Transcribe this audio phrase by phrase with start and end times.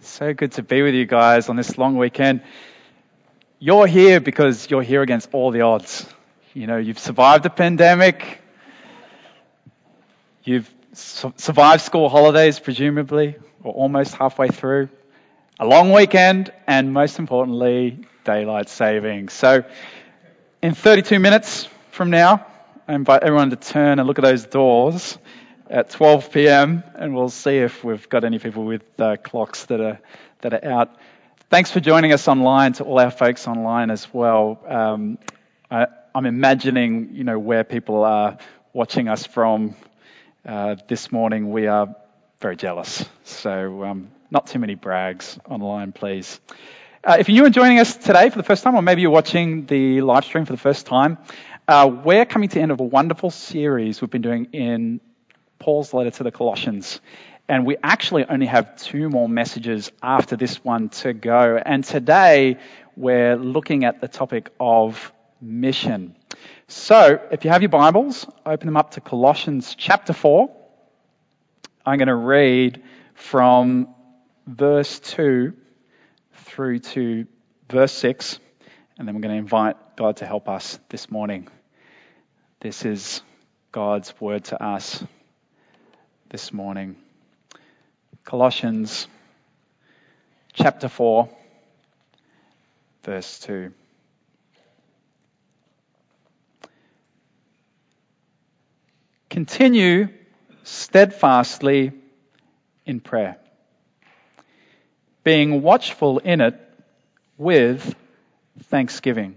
[0.00, 2.42] So good to be with you guys on this long weekend.
[3.58, 6.06] You're here because you're here against all the odds.
[6.54, 8.40] You know, you've survived the pandemic.
[10.44, 14.88] You've su- survived school holidays, presumably, or almost halfway through.
[15.58, 19.28] A long weekend, and most importantly, daylight saving.
[19.28, 19.64] So,
[20.62, 22.46] in 32 minutes from now,
[22.88, 25.18] I invite everyone to turn and look at those doors
[25.68, 26.82] at 12 p.m.
[26.94, 30.00] and we'll see if we've got any people with uh, clocks that are
[30.40, 30.96] that are out.
[31.50, 34.60] Thanks for joining us online to all our folks online as well.
[34.66, 35.18] Um,
[35.70, 38.38] I, am imagining you know where people are
[38.72, 39.74] watching us from
[40.44, 41.50] uh, this morning.
[41.50, 41.94] We are
[42.40, 46.40] very jealous, so um, not too many brags online, please.
[47.02, 49.10] Uh, if you're new and joining us today for the first time, or maybe you're
[49.10, 51.18] watching the live stream for the first time,
[51.68, 55.00] uh, we're coming to the end of a wonderful series we've been doing in
[55.58, 57.00] Paul's letter to the Colossians.
[57.48, 61.60] And we actually only have two more messages after this one to go.
[61.64, 62.58] And today
[62.96, 66.16] we're looking at the topic of mission.
[66.66, 70.50] So if you have your Bibles, open them up to Colossians chapter 4.
[71.84, 72.82] I'm going to read
[73.14, 73.94] from
[74.46, 75.52] verse 2
[76.32, 77.26] through to
[77.70, 78.40] verse 6,
[78.98, 81.48] and then we're going to invite God to help us this morning.
[82.60, 83.22] This is
[83.70, 85.04] God's word to us
[86.28, 86.96] this morning.
[88.24, 89.06] Colossians
[90.52, 91.28] chapter 4,
[93.04, 93.72] verse 2.
[99.30, 100.08] Continue
[100.64, 101.92] steadfastly
[102.84, 103.36] in prayer,
[105.22, 106.60] being watchful in it
[107.38, 107.94] with
[108.64, 109.36] thanksgiving.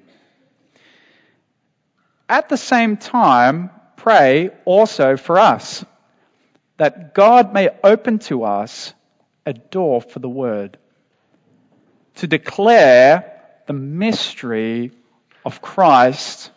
[2.27, 5.85] At the same time, pray also for us
[6.79, 8.93] that God may open to us
[9.45, 10.77] a door for the word
[12.15, 13.33] to declare
[13.67, 14.91] the mystery
[15.45, 16.51] of Christ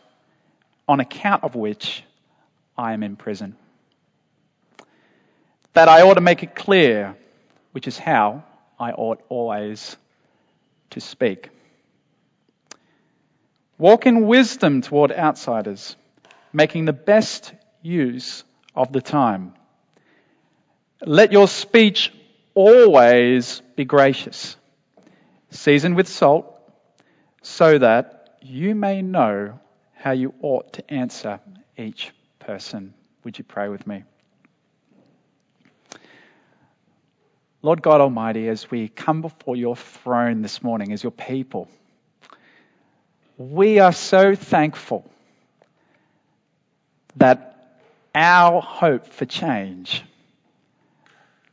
[0.86, 2.04] on account of which
[2.78, 3.56] I am in prison.
[5.72, 7.16] That I ought to make it clear,
[7.72, 8.44] which is how
[8.78, 9.96] I ought always
[10.90, 11.48] to speak.
[13.76, 15.96] Walk in wisdom toward outsiders,
[16.52, 18.44] making the best use
[18.76, 19.54] of the time
[21.04, 22.12] let your speech
[22.54, 24.56] always be gracious,
[25.50, 26.58] seasoned with salt,
[27.42, 29.58] so that you may know
[29.94, 31.40] how you ought to answer
[31.76, 32.94] each person.
[33.24, 34.04] Would you pray with me?
[37.62, 41.68] Lord God Almighty, as we come before your throne this morning as your people,
[43.38, 45.08] we are so thankful
[47.16, 47.48] that
[48.14, 50.04] our hope for change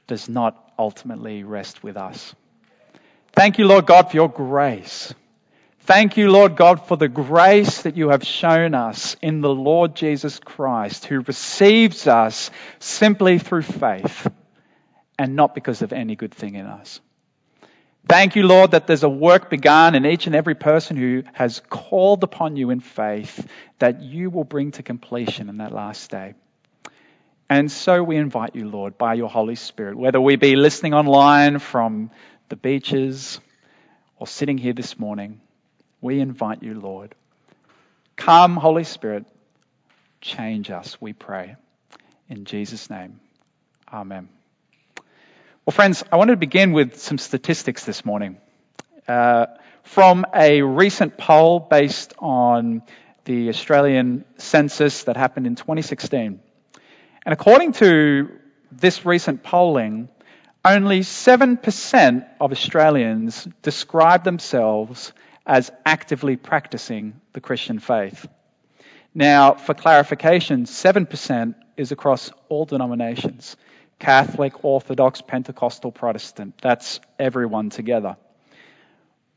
[0.10, 2.36] does not ultimately rest with us.
[3.32, 5.14] Thank you, Lord God, for your grace.
[5.82, 9.96] Thank you, Lord God, for the grace that you have shown us in the Lord
[9.96, 14.28] Jesus Christ, who receives us simply through faith
[15.18, 17.00] and not because of any good thing in us.
[18.08, 21.62] Thank you, Lord, that there's a work begun in each and every person who has
[21.70, 23.48] called upon you in faith
[23.78, 26.34] that you will bring to completion in that last day.
[27.50, 31.58] And so we invite you, Lord, by your Holy Spirit, whether we be listening online
[31.58, 32.12] from
[32.50, 33.40] the beaches
[34.18, 35.42] or sitting here this morning,
[36.00, 37.16] we invite you, Lord.
[38.16, 39.26] Come, Holy Spirit,
[40.22, 41.56] change us, we pray.
[42.28, 43.20] In Jesus' name,
[43.92, 44.30] Amen.
[45.66, 48.38] Well, friends, I wanted to begin with some statistics this morning.
[49.08, 49.48] Uh,
[49.84, 52.84] from a recent poll based on
[53.26, 56.42] the Australian census that happened in 2016.
[57.30, 58.28] And according to
[58.72, 60.10] this recent polling,
[60.66, 65.14] only 7% of Australians describe themselves
[65.46, 68.28] as actively practicing the Christian faith.
[69.14, 73.58] Now, for clarification, 7% is across all denominations
[74.00, 76.56] Catholic, Orthodox, Pentecostal, Protestant.
[76.64, 78.18] That's everyone together.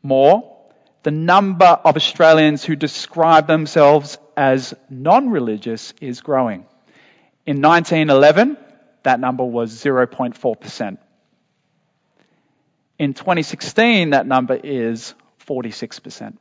[0.03, 0.57] More,
[1.03, 6.65] the number of Australians who describe themselves as non religious is growing.
[7.45, 8.57] In 1911,
[9.03, 10.99] that number was 0.4%.
[12.99, 15.15] In 2016, that number is
[15.49, 16.37] 46%.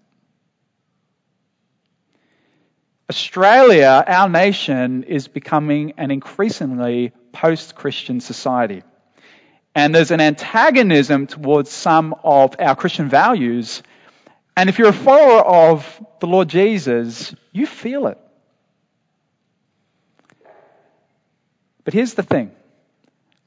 [3.10, 8.84] Australia, our nation, is becoming an increasingly post Christian society.
[9.74, 13.84] And there's an antagonism towards some of our Christian values.
[14.56, 18.18] And if you're a follower of the Lord Jesus, you feel it.
[21.84, 22.52] But here's the thing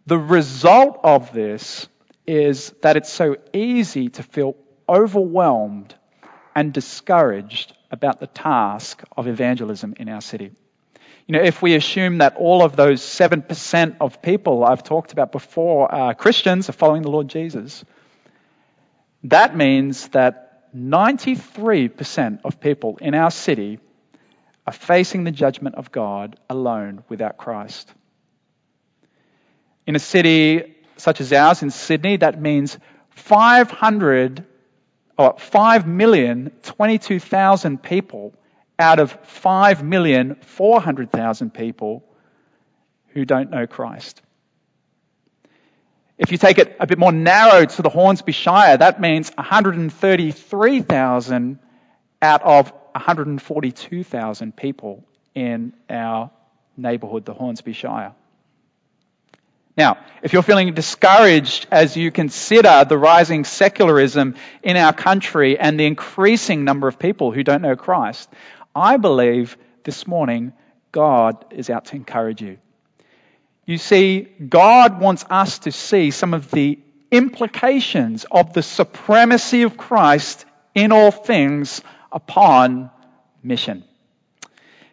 [0.07, 1.89] the result of this
[2.27, 4.57] is that it's so easy to feel
[4.89, 5.95] overwhelmed
[6.55, 10.51] and discouraged about the task of evangelism in our city.
[11.27, 15.33] You know, if we assume that all of those 7% of people I've talked about
[15.33, 17.85] before are Christians, are following the Lord Jesus,
[19.25, 23.79] that means that 93% of people in our city
[24.67, 27.93] are facing the judgment of God alone without Christ.
[29.87, 32.79] In a city such as ours in Sydney, that means
[33.11, 34.45] 500
[35.19, 38.33] or 5 million 22,000 people
[38.79, 42.05] out of 5,400,000 people
[43.09, 44.21] who don't know Christ.
[46.17, 51.59] If you take it a bit more narrow to the Hornsby Shire, that means 133,000
[52.23, 55.05] out of 142,000 people
[55.35, 56.31] in our
[56.77, 58.15] neighbourhood, the Hornsby Shire.
[59.77, 65.79] Now, if you're feeling discouraged as you consider the rising secularism in our country and
[65.79, 68.29] the increasing number of people who don't know Christ,
[68.75, 70.53] I believe this morning
[70.93, 72.59] God is out to encourage you.
[73.67, 76.79] You see, God wants us to see some of the
[77.11, 80.45] implications of the supremacy of Christ
[80.75, 81.83] in all things
[82.13, 82.91] upon
[83.43, 83.85] mission.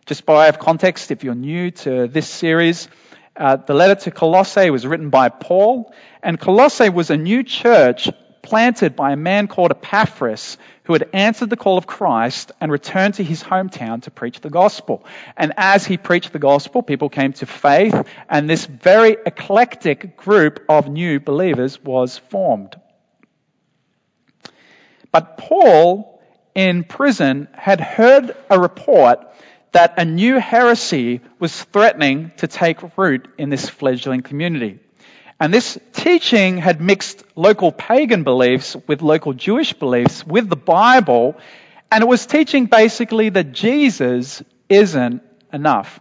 [0.08, 2.88] Just by way of context, if you're new to this series,
[3.36, 8.10] uh, the letter to Colossae was written by Paul, and Colossae was a new church
[8.42, 13.16] planted by a man called Epaphras who had answered the call of Christ and returned
[13.16, 15.06] to his hometown to preach the gospel.
[15.38, 17.96] And as he preached the gospel, people came to faith,
[18.30, 22.76] and this very eclectic group of new believers was formed.
[25.12, 26.22] But Paul,
[26.56, 29.20] in prison, had heard a report
[29.72, 34.80] that a new heresy was threatening to take root in this fledgling community.
[35.40, 41.36] And this teaching had mixed local pagan beliefs with local Jewish beliefs with the Bible,
[41.92, 46.00] and it was teaching basically that Jesus isn't enough.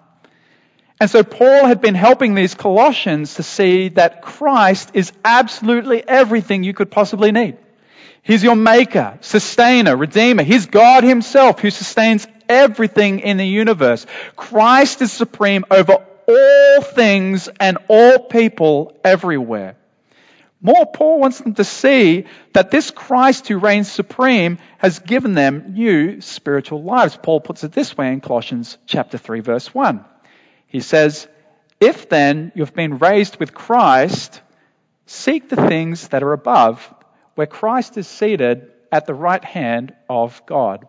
[1.01, 6.63] And so Paul had been helping these Colossians to see that Christ is absolutely everything
[6.63, 7.57] you could possibly need.
[8.23, 10.43] He's your maker, sustainer, redeemer.
[10.43, 14.07] He's God himself who sustains everything in the universe.
[14.37, 19.77] Christ is supreme over all things and all people everywhere.
[20.63, 25.73] More, Paul wants them to see that this Christ who reigns supreme has given them
[25.73, 27.19] new spiritual lives.
[27.21, 30.05] Paul puts it this way in Colossians chapter 3 verse 1.
[30.67, 31.27] He says,
[31.81, 34.43] If then you've been raised with Christ,
[35.07, 36.95] seek the things that are above,
[37.41, 40.87] where Christ is seated at the right hand of God.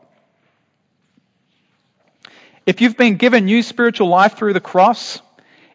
[2.66, 5.22] If you've been given new spiritual life through the cross,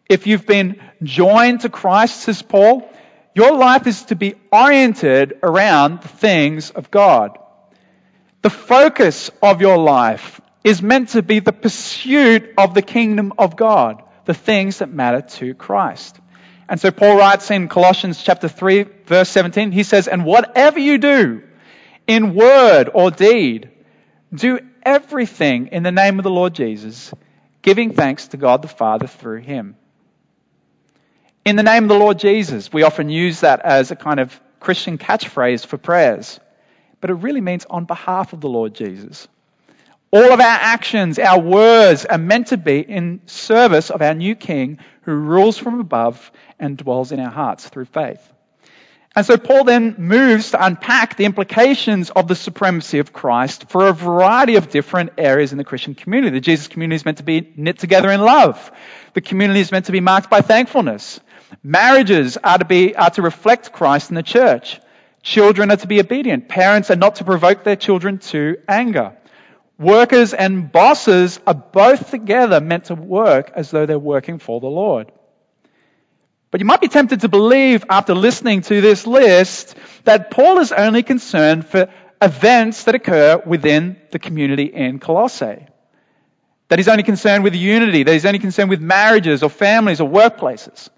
[0.07, 2.87] if you've been joined to Christ, says Paul,
[3.33, 7.39] your life is to be oriented around the things of God.
[8.43, 13.55] The focus of your life is meant to be the pursuit of the kingdom of
[13.55, 16.19] God, the things that matter to Christ.
[16.69, 20.97] And so Paul writes in Colossians chapter 3 verse 17, he says, and whatever you
[20.97, 21.43] do
[22.07, 23.69] in word or deed,
[24.33, 27.13] do everything in the name of the Lord Jesus,
[27.61, 29.75] giving thanks to God the Father through him.
[31.45, 34.37] In the name of the Lord Jesus, we often use that as a kind of
[34.59, 36.39] Christian catchphrase for prayers,
[36.99, 39.29] but it really means on behalf of the Lord Jesus.
[40.11, 44.35] All of our actions, our words are meant to be in service of our new
[44.35, 48.21] King who rules from above and dwells in our hearts through faith.
[49.17, 53.87] And so Paul then moves to unpack the implications of the supremacy of Christ for
[53.87, 56.37] a variety of different areas in the Christian community.
[56.37, 58.71] The Jesus community is meant to be knit together in love.
[59.13, 61.19] The community is meant to be marked by thankfulness.
[61.63, 64.79] Marriages are to be, are to reflect Christ in the church.
[65.23, 66.47] Children are to be obedient.
[66.47, 69.17] Parents are not to provoke their children to anger.
[69.79, 74.67] Workers and bosses are both together meant to work as though they're working for the
[74.67, 75.11] Lord.
[76.49, 80.71] But you might be tempted to believe after listening to this list that Paul is
[80.71, 81.89] only concerned for
[82.21, 85.67] events that occur within the community in Colossae.
[86.69, 90.09] That he's only concerned with unity, that he's only concerned with marriages or families or
[90.09, 90.89] workplaces.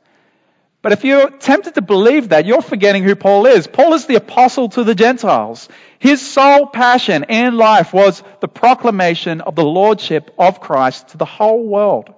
[0.82, 3.68] But if you're tempted to believe that, you're forgetting who Paul is.
[3.68, 5.68] Paul is the apostle to the Gentiles.
[6.00, 11.26] His sole passion in life was the proclamation of the lordship of Christ to the
[11.26, 12.14] whole world.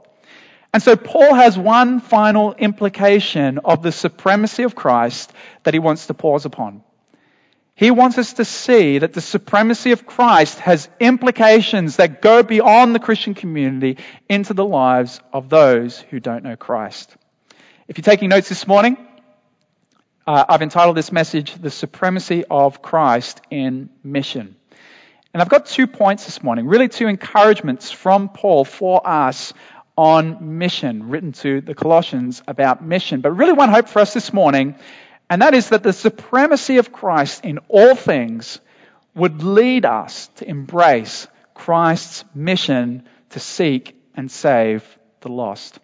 [0.74, 6.08] And so Paul has one final implication of the supremacy of Christ that he wants
[6.08, 6.84] to pause upon.
[7.74, 12.94] He wants us to see that the supremacy of Christ has implications that go beyond
[12.94, 13.98] the Christian community
[14.30, 17.18] into the lives of those who don't know Christ.
[17.92, 18.96] If you're taking notes this morning,
[20.26, 24.56] uh, I've entitled this message, The Supremacy of Christ in Mission.
[25.34, 29.54] And I've got two points this morning, really two encouragements from Paul for us
[29.98, 33.20] on mission, written to the Colossians about mission.
[33.20, 34.76] But really, one hope for us this morning,
[35.30, 38.62] and that is that the supremacy of Christ in all things
[39.16, 44.82] would lead us to embrace Christ's mission to seek and save
[45.20, 45.78] the lost.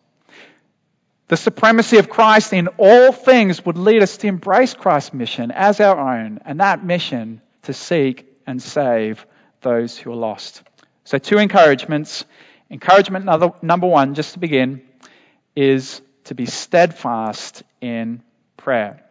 [1.29, 5.81] The supremacy of Christ in all things would lead us to embrace Christ's mission as
[5.81, 9.25] our own, and that mission to seek and save
[9.61, 10.63] those who are lost.
[11.03, 12.25] So, two encouragements.
[12.69, 13.25] Encouragement
[13.61, 14.81] number one, just to begin,
[15.55, 18.21] is to be steadfast in
[18.57, 19.03] prayer.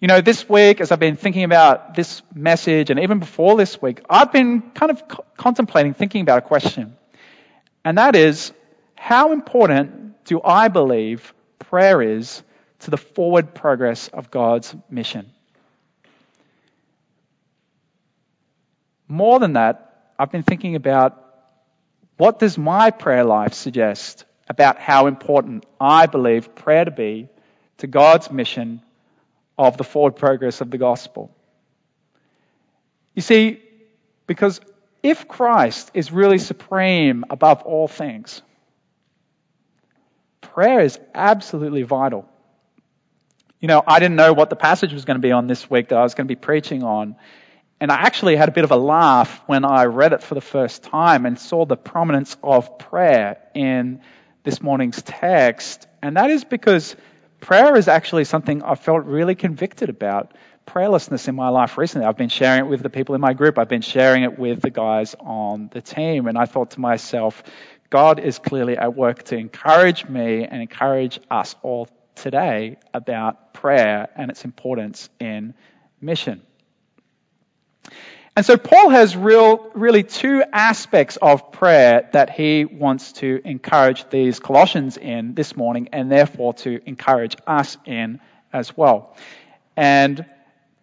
[0.00, 3.80] You know, this week, as I've been thinking about this message, and even before this
[3.80, 6.96] week, I've been kind of co- contemplating, thinking about a question.
[7.84, 8.52] And that is,
[8.94, 12.42] how important do I believe prayer is
[12.80, 15.30] to the forward progress of God's mission?
[19.08, 21.22] More than that, I've been thinking about
[22.16, 27.28] what does my prayer life suggest about how important I believe prayer to be
[27.78, 28.82] to God's mission
[29.58, 31.34] of the forward progress of the gospel.
[33.14, 33.62] You see,
[34.26, 34.60] because
[35.02, 38.42] if Christ is really supreme above all things,
[40.56, 42.26] prayer is absolutely vital.
[43.60, 45.88] You know, I didn't know what the passage was going to be on this week
[45.88, 47.16] that I was going to be preaching on.
[47.78, 50.40] And I actually had a bit of a laugh when I read it for the
[50.40, 54.00] first time and saw the prominence of prayer in
[54.44, 55.86] this morning's text.
[56.00, 56.96] And that is because
[57.40, 60.32] prayer is actually something I felt really convicted about.
[60.66, 62.06] Prayerlessness in my life recently.
[62.06, 63.58] I've been sharing it with the people in my group.
[63.58, 66.28] I've been sharing it with the guys on the team.
[66.28, 67.42] And I thought to myself,
[67.96, 74.10] God is clearly at work to encourage me and encourage us all today about prayer
[74.14, 75.54] and its importance in
[75.98, 76.42] mission.
[78.36, 84.10] And so Paul has real, really two aspects of prayer that he wants to encourage
[84.10, 88.20] these Colossians in this morning and therefore to encourage us in
[88.52, 89.16] as well.
[89.74, 90.26] And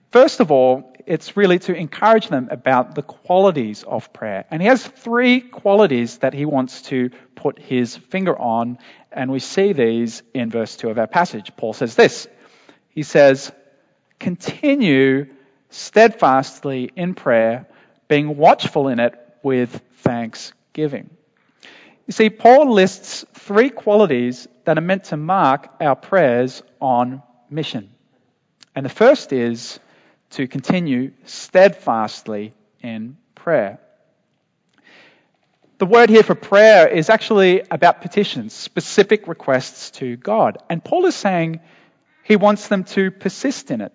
[0.09, 4.45] first of all, it's really to encourage them about the qualities of prayer.
[4.49, 8.77] And he has three qualities that he wants to put his finger on,
[9.11, 11.51] and we see these in verse 2 of our passage.
[11.55, 12.27] Paul says this.
[12.89, 13.51] He says,
[14.19, 15.27] continue
[15.69, 17.67] steadfastly in prayer,
[18.07, 21.09] being watchful in it with thanksgiving.
[22.05, 27.89] You see, Paul lists three qualities that are meant to mark our prayers on mission.
[28.75, 29.79] And the first is
[30.33, 33.79] to continue steadfastly in prayer.
[35.77, 40.57] The word here for prayer is actually about petitions, specific requests to God.
[40.69, 41.59] And Paul is saying
[42.23, 43.91] he wants them to persist in it.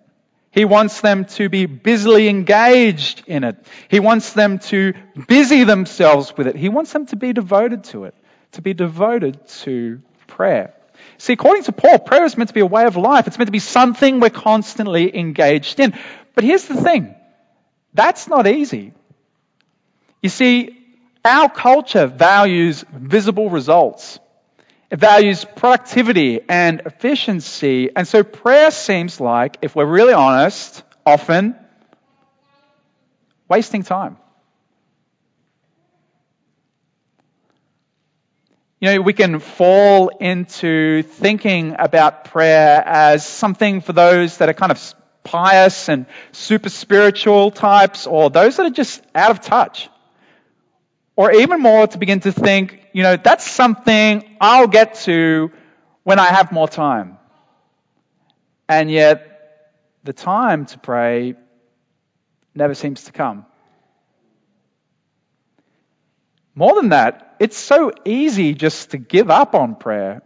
[0.51, 3.57] He wants them to be busily engaged in it.
[3.87, 4.93] He wants them to
[5.27, 6.55] busy themselves with it.
[6.55, 8.15] He wants them to be devoted to it,
[8.53, 10.73] to be devoted to prayer.
[11.17, 13.27] See, according to Paul, prayer is meant to be a way of life.
[13.27, 15.93] It's meant to be something we're constantly engaged in.
[16.39, 17.13] But here's the thing
[17.93, 18.93] that's not easy.
[20.23, 20.73] You see,
[21.25, 24.19] our culture values visible results.
[24.89, 27.89] It values productivity and efficiency.
[27.93, 31.57] And so prayer seems like, if we're really honest, often
[33.49, 34.15] wasting time.
[38.79, 44.53] You know, we can fall into thinking about prayer as something for those that are
[44.53, 44.77] kind of
[45.29, 49.89] pious and super spiritual types or those that are just out of touch.
[51.15, 55.51] Or even more to begin to think, you know, that's something I'll get to
[56.03, 57.17] when I have more time.
[58.67, 59.71] And yet,
[60.03, 61.35] the time to pray
[62.55, 63.45] never seems to come.
[66.55, 70.21] More than that, it's so easy just to give up on prayer.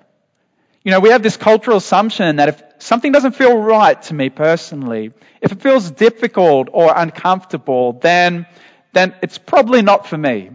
[0.84, 4.30] You know, we have this cultural assumption that if something doesn't feel right to me
[4.30, 8.46] personally, if it feels difficult or uncomfortable, then,
[8.92, 10.52] then it's probably not for me.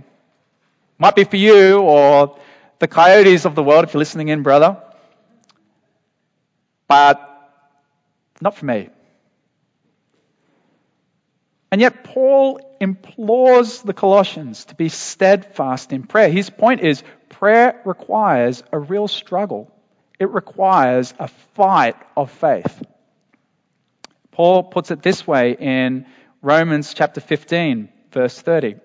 [0.99, 2.39] Might be for you or
[2.79, 4.77] the coyotes of the world if you're listening in, brother.
[6.89, 7.25] But
[8.41, 8.91] not for me.
[11.71, 16.31] And yet, Paul implores the Colossians to be steadfast in prayer.
[16.31, 19.71] His point is prayer requires a real struggle,
[20.19, 22.83] it requires a fight of faith.
[24.33, 26.07] Paul puts it this way in
[26.43, 28.77] Romans chapter 15, verse 30.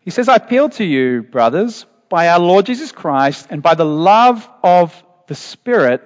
[0.00, 3.84] He says, I appeal to you, brothers, by our Lord Jesus Christ and by the
[3.84, 6.02] love of the Spirit,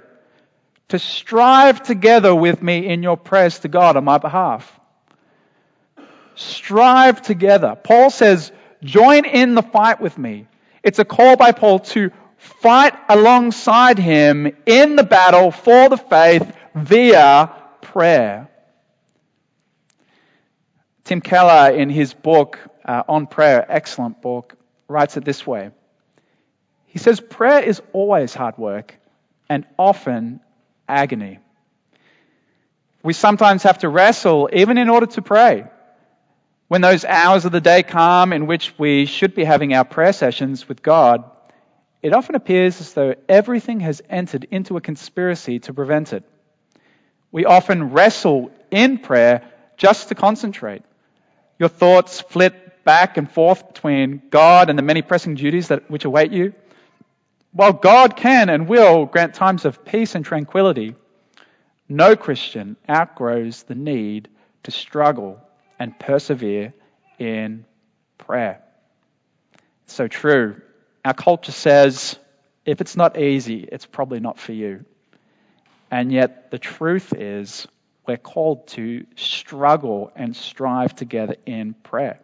[0.89, 4.81] to strive together with me in your prayers to God on my behalf.
[6.35, 7.77] Strive together.
[7.77, 8.51] Paul says,
[8.83, 10.49] join in the fight with me.
[10.83, 16.51] It's a call by Paul to fight alongside him in the battle for the faith
[16.75, 18.49] via prayer.
[21.05, 24.55] Tim Keller, in his book uh, on prayer, excellent book,
[24.89, 25.71] writes it this way.
[26.87, 28.95] He says, Prayer is always hard work
[29.49, 30.41] and often
[30.89, 31.41] agony.
[33.03, 35.65] We sometimes have to wrestle even in order to pray.
[36.69, 40.13] When those hours of the day come in which we should be having our prayer
[40.13, 41.25] sessions with God,
[42.03, 46.25] it often appears as though everything has entered into a conspiracy to prevent it.
[47.33, 49.43] We often wrestle in prayer
[49.77, 50.83] just to concentrate.
[51.59, 56.05] Your thoughts flit back and forth between God and the many pressing duties that, which
[56.05, 56.55] await you.
[57.53, 60.95] While God can and will grant times of peace and tranquility,
[61.89, 64.29] no Christian outgrows the need
[64.63, 65.41] to struggle
[65.79, 66.73] and persevere
[67.19, 67.65] in
[68.19, 68.63] prayer.
[69.87, 70.63] So true.
[71.05, 72.19] Our culture says
[72.65, 74.85] if it's not easy, it's probably not for you.
[75.91, 77.67] And yet, the truth is,
[78.07, 82.21] we're called to struggle and strive together in prayer.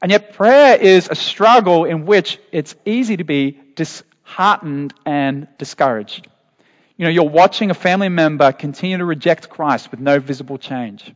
[0.00, 6.28] And yet, prayer is a struggle in which it's easy to be disheartened and discouraged.
[6.96, 11.12] You know, you're watching a family member continue to reject Christ with no visible change.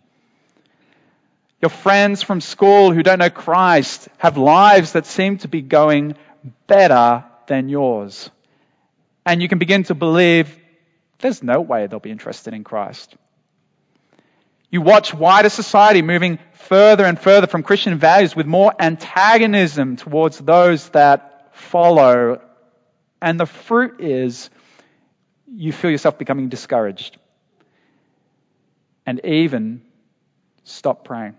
[1.63, 6.17] Your friends from school who don't know Christ have lives that seem to be going
[6.67, 8.31] better than yours.
[9.27, 10.57] And you can begin to believe
[11.19, 13.15] there's no way they'll be interested in Christ.
[14.71, 20.39] You watch wider society moving further and further from Christian values with more antagonism towards
[20.39, 22.41] those that follow.
[23.21, 24.49] And the fruit is
[25.47, 27.19] you feel yourself becoming discouraged
[29.05, 29.83] and even
[30.63, 31.35] stop praying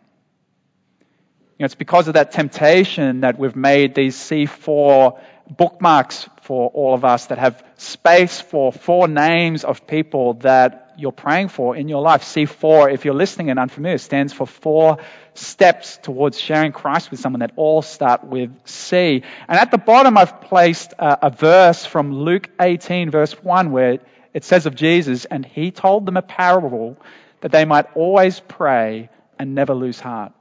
[1.61, 7.03] know, it's because of that temptation that we've made these C4 bookmarks for all of
[7.05, 12.01] us that have space for four names of people that you're praying for in your
[12.01, 12.23] life.
[12.23, 14.97] C4, if you're listening and unfamiliar, stands for four
[15.33, 19.23] steps towards sharing Christ with someone that all start with C.
[19.47, 23.99] And at the bottom, I've placed a, a verse from Luke 18, verse 1, where
[24.33, 26.97] it says of Jesus, and he told them a parable
[27.41, 30.33] that they might always pray and never lose heart.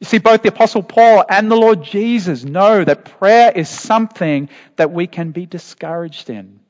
[0.00, 4.48] You see, both the Apostle Paul and the Lord Jesus know that prayer is something
[4.76, 6.60] that we can be discouraged in,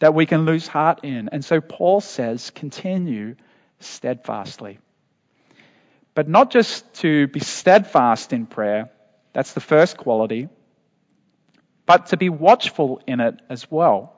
[0.00, 1.28] that we can lose heart in.
[1.30, 3.36] And so Paul says, continue
[3.78, 4.80] steadfastly.
[6.14, 8.90] But not just to be steadfast in prayer,
[9.32, 10.48] that's the first quality,
[11.86, 14.14] but to be watchful in it as well.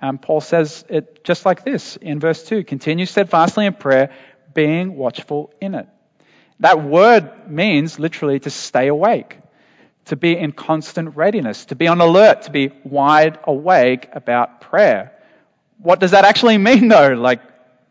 [0.00, 4.12] Um, Paul says it just like this in verse 2 continue steadfastly in prayer,
[4.52, 5.86] being watchful in it.
[6.62, 9.36] That word means literally to stay awake,
[10.04, 15.12] to be in constant readiness, to be on alert, to be wide awake about prayer.
[15.78, 17.14] What does that actually mean though?
[17.14, 17.40] Like,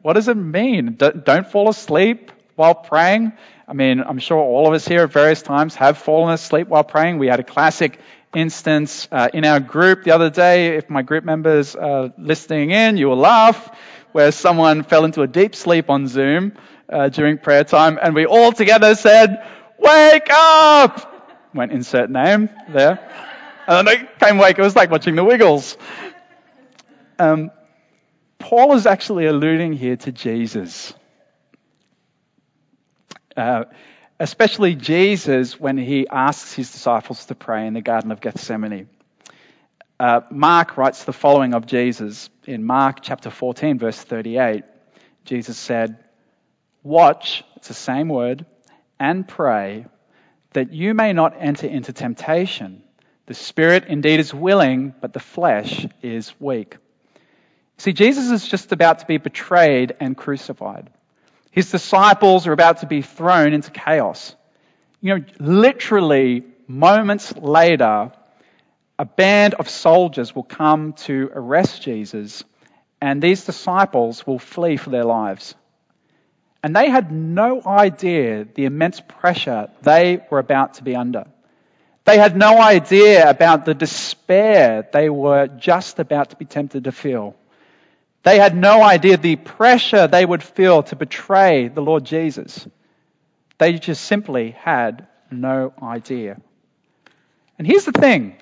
[0.01, 0.95] what does it mean?
[0.95, 3.33] Don't fall asleep while praying.
[3.67, 6.85] I mean, I'm sure all of us here at various times have fallen asleep while
[6.85, 7.17] praying.
[7.17, 7.99] We had a classic
[8.33, 10.77] instance uh, in our group the other day.
[10.77, 13.69] If my group members are listening in, you will laugh,
[14.11, 16.53] where someone fell into a deep sleep on Zoom
[16.89, 19.45] uh, during prayer time, and we all together said,
[19.77, 21.07] "Wake up!"
[21.53, 22.99] Went insert name there,
[23.67, 24.57] and then I came awake.
[24.57, 25.77] It was like watching the Wiggles.
[27.19, 27.51] Um,
[28.39, 30.93] Paul is actually alluding here to Jesus.
[33.37, 33.65] Uh,
[34.19, 38.89] especially Jesus when he asks his disciples to pray in the Garden of Gethsemane.
[40.01, 44.63] Uh, Mark writes the following of Jesus in Mark chapter 14, verse 38.
[45.25, 45.99] Jesus said,
[46.81, 48.43] Watch, it's the same word,
[48.99, 49.85] and pray
[50.53, 52.81] that you may not enter into temptation.
[53.27, 56.77] The spirit indeed is willing, but the flesh is weak.
[57.77, 60.89] See, Jesus is just about to be betrayed and crucified.
[61.51, 64.35] His disciples are about to be thrown into chaos.
[64.99, 68.13] You know, literally moments later,
[69.01, 72.43] a band of soldiers will come to arrest Jesus,
[73.01, 75.55] and these disciples will flee for their lives.
[76.61, 81.25] And they had no idea the immense pressure they were about to be under.
[82.05, 86.91] They had no idea about the despair they were just about to be tempted to
[86.91, 87.35] feel.
[88.21, 92.67] They had no idea the pressure they would feel to betray the Lord Jesus.
[93.57, 96.39] They just simply had no idea.
[97.57, 98.35] And here's the thing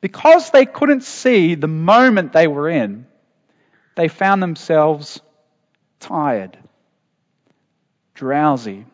[0.00, 3.06] because they couldn't see the moment they were in,
[3.94, 5.20] they found themselves
[6.00, 6.56] tired,
[8.14, 8.86] drowsy,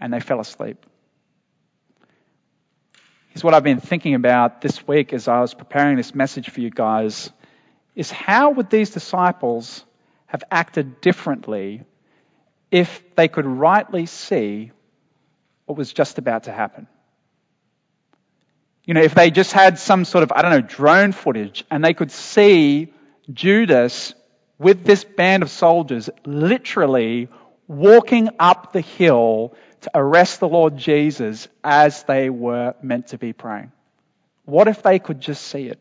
[0.00, 0.84] and they fell asleep.
[3.28, 6.60] Here's what I've been thinking about this week as I was preparing this message for
[6.60, 7.30] you guys
[7.94, 9.84] is how would these disciples
[10.26, 11.84] have acted differently
[12.70, 14.72] if they could rightly see
[15.66, 16.88] what was just about to happen?
[18.90, 21.84] You know, if they just had some sort of, I don't know, drone footage and
[21.84, 22.92] they could see
[23.32, 24.14] Judas
[24.58, 27.28] with this band of soldiers literally
[27.68, 33.32] walking up the hill to arrest the Lord Jesus as they were meant to be
[33.32, 33.70] praying.
[34.44, 35.78] What if they could just see it?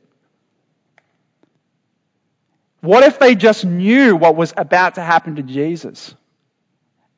[2.82, 6.13] What if they just knew what was about to happen to Jesus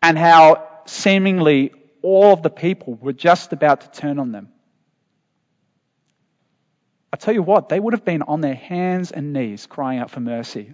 [0.01, 4.53] and how seemingly all of the people were just about to turn on them?
[7.13, 10.11] I tell you what, they would have been on their hands and knees crying out
[10.11, 10.73] for mercy.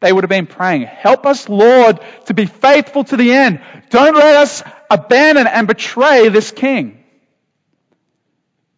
[0.00, 3.60] They would have been praying, Help us, Lord, to be faithful to the end.
[3.90, 7.04] Don't let us abandon and betray this king.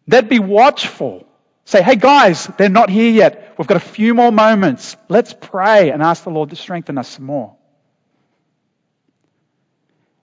[0.06, 1.26] They'd be watchful.
[1.64, 3.54] Say, hey guys, they're not here yet.
[3.56, 4.96] We've got a few more moments.
[5.08, 7.56] Let's pray and ask the Lord to strengthen us some more.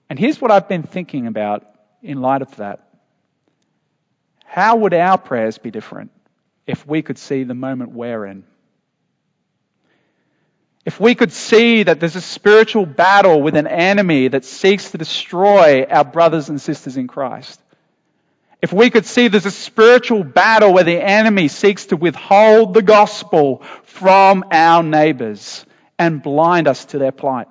[0.08, 1.66] And here's what I've been thinking about
[2.00, 2.88] in light of that.
[4.44, 6.12] How would our prayers be different
[6.66, 8.44] if we could see the moment we're in?
[10.84, 14.98] If we could see that there's a spiritual battle with an enemy that seeks to
[14.98, 17.60] destroy our brothers and sisters in Christ.
[18.60, 22.82] If we could see there's a spiritual battle where the enemy seeks to withhold the
[22.82, 25.64] gospel from our neighbors
[25.98, 27.48] and blind us to their plight.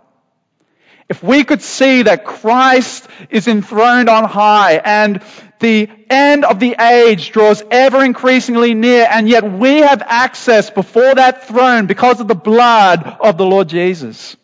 [1.12, 5.21] If we could see that Christ is enthroned on high and
[5.60, 11.13] the end of the age draws ever increasingly near, and yet we have access before
[11.13, 14.38] that throne because of the blood of the Lord Jesus.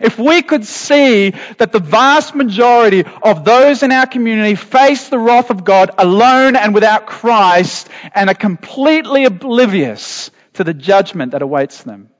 [0.00, 5.18] If we could see that the vast majority of those in our community face the
[5.18, 11.42] wrath of God alone and without Christ and are completely oblivious to the judgment that
[11.42, 12.10] awaits them,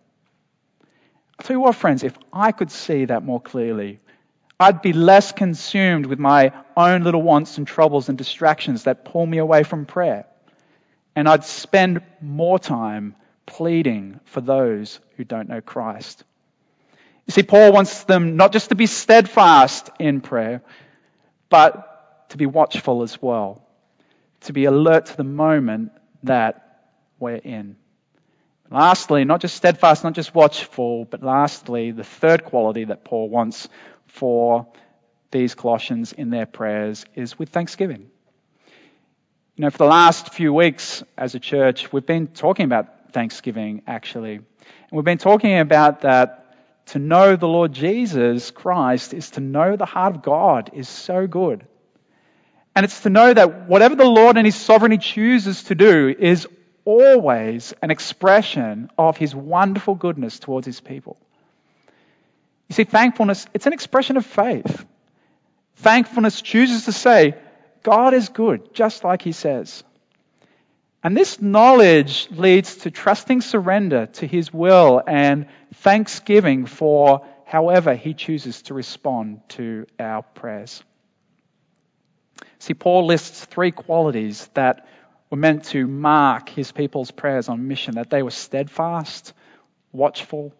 [1.39, 4.01] I'll tell you what, friends, if I could see that more clearly,
[4.59, 9.25] I'd be less consumed with my own little wants and troubles and distractions that pull
[9.25, 10.27] me away from prayer.
[11.15, 13.15] And I'd spend more time
[13.47, 16.25] pleading for those who don't know Christ.
[17.27, 20.63] You see, Paul wants them not just to be steadfast in prayer,
[21.51, 23.63] but to be watchful as well,
[24.43, 25.93] to be alert to the moment
[26.25, 26.83] that
[27.19, 27.77] we're in.
[28.71, 33.69] Lastly, not just steadfast, not just watchful, but lastly, the third quality that Paul wants
[34.07, 34.67] for
[35.31, 38.11] these Colossians in their prayers is with thanksgiving.
[39.57, 43.83] You know, for the last few weeks as a church, we've been talking about thanksgiving,
[43.87, 44.35] actually.
[44.35, 44.47] And
[44.93, 46.55] we've been talking about that
[46.87, 51.27] to know the Lord Jesus Christ is to know the heart of God is so
[51.27, 51.67] good.
[52.77, 56.47] And it's to know that whatever the Lord and His sovereignty chooses to do is
[56.89, 61.19] always an expression of his wonderful goodness towards his people.
[62.69, 64.87] You see, thankfulness, it's an expression of faith.
[65.77, 67.35] Thankfulness chooses to say,
[67.83, 69.85] God is good, just like he says.
[71.05, 78.15] And this knowledge leads to trusting surrender to his will and thanksgiving for however he
[78.15, 80.83] chooses to respond to our prayers.
[82.61, 84.89] See, Paul lists three qualities that
[85.31, 89.33] were meant to mark his people's prayers on mission, that they were steadfast,
[89.93, 90.55] watchful,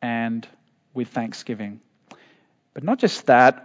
[0.00, 0.46] and
[0.94, 1.80] with thanksgiving.
[2.74, 3.64] But not just that,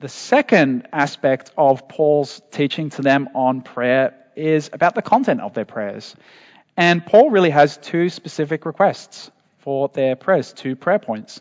[0.00, 5.54] the second aspect of Paul's teaching to them on prayer is about the content of
[5.54, 6.16] their prayers.
[6.76, 11.40] And Paul really has two specific requests for their prayers, two prayer points.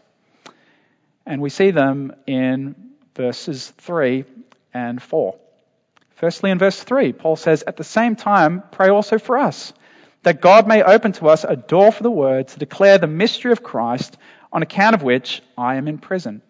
[1.25, 2.75] And we see them in
[3.15, 4.25] verses 3
[4.73, 5.35] and 4.
[6.21, 9.73] Firstly, in verse 3, Paul says, At the same time, pray also for us,
[10.21, 13.51] that God may open to us a door for the word to declare the mystery
[13.51, 14.17] of Christ,
[14.53, 16.43] on account of which I am in prison.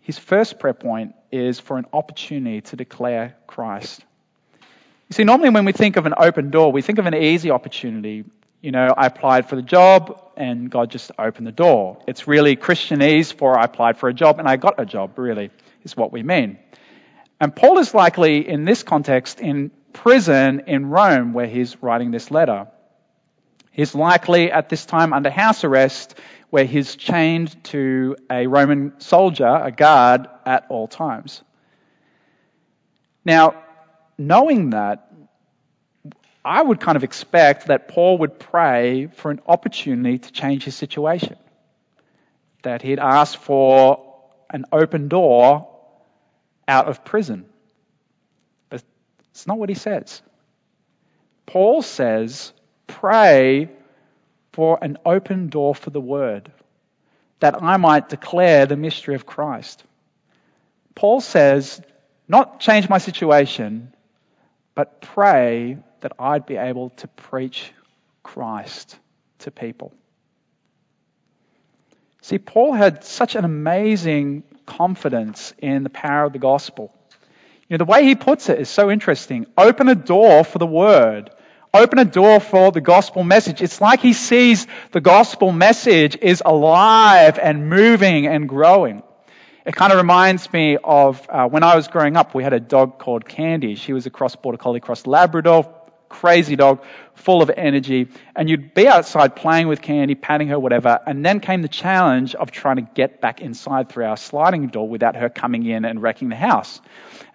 [0.00, 4.04] His first prayer point is for an opportunity to declare Christ.
[4.60, 7.50] You see, normally when we think of an open door, we think of an easy
[7.50, 8.24] opportunity.
[8.60, 11.98] You know, I applied for the job and God just opened the door.
[12.06, 15.50] It's really Christianese for I applied for a job and I got a job, really,
[15.82, 16.58] is what we mean.
[17.42, 22.30] And Paul is likely, in this context, in prison in Rome where he's writing this
[22.30, 22.68] letter.
[23.72, 26.14] He's likely at this time under house arrest
[26.50, 31.42] where he's chained to a Roman soldier, a guard, at all times.
[33.24, 33.60] Now,
[34.16, 35.12] knowing that,
[36.44, 40.76] I would kind of expect that Paul would pray for an opportunity to change his
[40.76, 41.34] situation.
[42.62, 44.14] That he'd ask for
[44.48, 45.71] an open door
[46.68, 47.46] out of prison.
[48.68, 48.82] But
[49.30, 50.22] it's not what he says.
[51.46, 52.52] Paul says,
[52.86, 53.68] pray
[54.52, 56.52] for an open door for the word,
[57.40, 59.82] that I might declare the mystery of Christ.
[60.94, 61.80] Paul says,
[62.28, 63.92] not change my situation,
[64.74, 67.72] but pray that I'd be able to preach
[68.22, 68.98] Christ
[69.40, 69.92] to people.
[72.20, 76.94] See, Paul had such an amazing confidence in the power of the gospel.
[77.68, 79.46] You know, the way he puts it is so interesting.
[79.56, 81.30] Open a door for the word.
[81.74, 83.62] Open a door for the gospel message.
[83.62, 89.02] It's like he sees the gospel message is alive and moving and growing.
[89.64, 92.60] It kind of reminds me of uh, when I was growing up, we had a
[92.60, 93.76] dog called Candy.
[93.76, 95.72] She was a cross border collie cross Labrador,
[96.12, 98.08] crazy dog, full of energy.
[98.36, 101.00] And you'd be outside playing with Candy, patting her, whatever.
[101.06, 104.88] And then came the challenge of trying to get back inside through our sliding door
[104.88, 106.80] without her coming in and wrecking the house.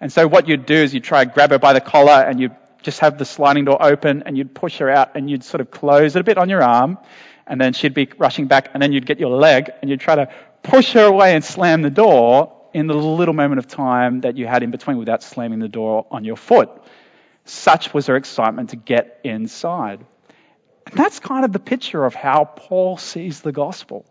[0.00, 2.40] And so what you'd do is you'd try to grab her by the collar and
[2.40, 5.60] you'd just have the sliding door open and you'd push her out and you'd sort
[5.60, 6.98] of close it a bit on your arm.
[7.46, 10.14] And then she'd be rushing back and then you'd get your leg and you'd try
[10.14, 10.28] to
[10.62, 14.46] push her away and slam the door in the little moment of time that you
[14.46, 16.70] had in between without slamming the door on your foot.
[17.48, 20.04] Such was her excitement to get inside.
[20.86, 24.04] And that's kind of the picture of how Paul sees the gospel.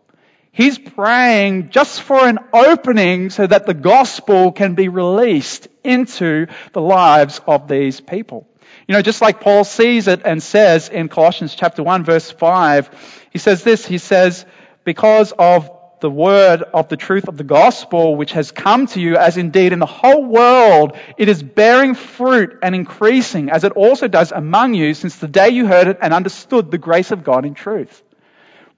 [0.50, 6.80] He's praying just for an opening so that the gospel can be released into the
[6.80, 8.48] lives of these people.
[8.88, 12.90] You know, just like Paul sees it and says in Colossians chapter 1 verse 5,
[13.30, 14.44] he says this, he says,
[14.84, 19.16] because of the word of the truth of the gospel which has come to you,
[19.16, 24.08] as indeed in the whole world it is bearing fruit and increasing, as it also
[24.08, 27.44] does among you since the day you heard it and understood the grace of God
[27.44, 28.02] in truth.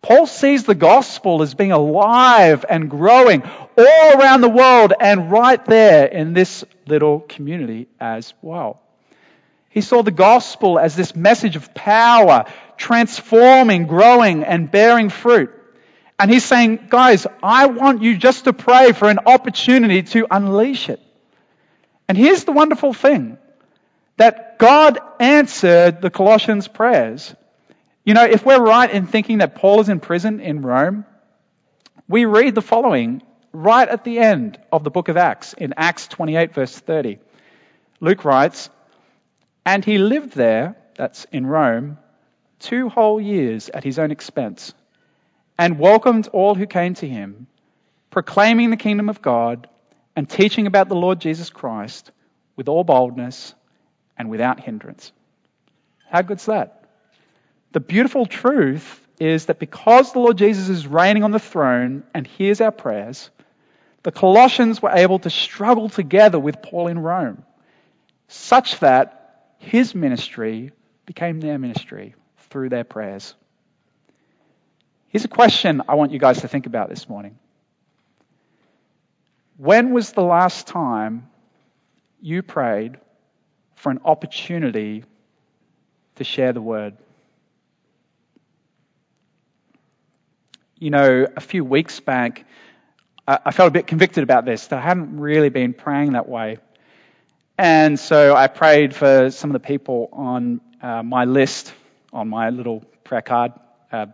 [0.02, 3.42] Paul sees the gospel as being alive and growing
[3.76, 8.80] all around the world and right there in this little community as well.
[9.68, 15.52] He saw the gospel as this message of power, transforming, growing, and bearing fruit.
[16.20, 20.90] And he's saying, guys, I want you just to pray for an opportunity to unleash
[20.90, 21.00] it.
[22.09, 23.38] And here's the wonderful thing
[24.18, 27.35] that God answered the Colossians' prayers.
[28.04, 31.06] You know, if we're right in thinking that Paul is in prison in Rome,
[32.06, 33.22] we read the following
[33.54, 37.18] right at the end of the book of Acts, in Acts 28, verse 30.
[38.00, 38.68] Luke writes,
[39.64, 41.96] And he lived there, that's in Rome,
[42.59, 44.74] two whole years at his own expense
[45.61, 47.46] and welcomed all who came to him,
[48.09, 49.68] proclaiming the kingdom of God
[50.16, 52.11] and teaching about the Lord Jesus Christ
[52.57, 53.55] with all boldness
[54.16, 55.12] and without hindrance.
[56.09, 56.88] How good's that?
[57.73, 62.27] The beautiful truth is that because the Lord Jesus is reigning on the throne and
[62.27, 63.29] hears our prayers,
[64.03, 67.44] the Colossians were able to struggle together with Paul in Rome,
[68.29, 70.73] such that his ministry
[71.05, 72.14] became their ministry
[72.49, 73.35] through their prayers.
[75.11, 77.37] Here's a question I want you guys to think about this morning.
[79.57, 81.29] When was the last time
[82.23, 82.96] you prayed
[83.75, 85.03] for an opportunity
[86.14, 86.96] to share the word?
[90.79, 92.44] You know, a few weeks back,
[93.27, 94.70] I felt a bit convicted about this.
[94.70, 96.59] I hadn't really been praying that way.
[97.59, 101.75] And so I prayed for some of the people on uh, my list,
[102.12, 103.53] on my little prayer card,
[103.90, 104.07] uh,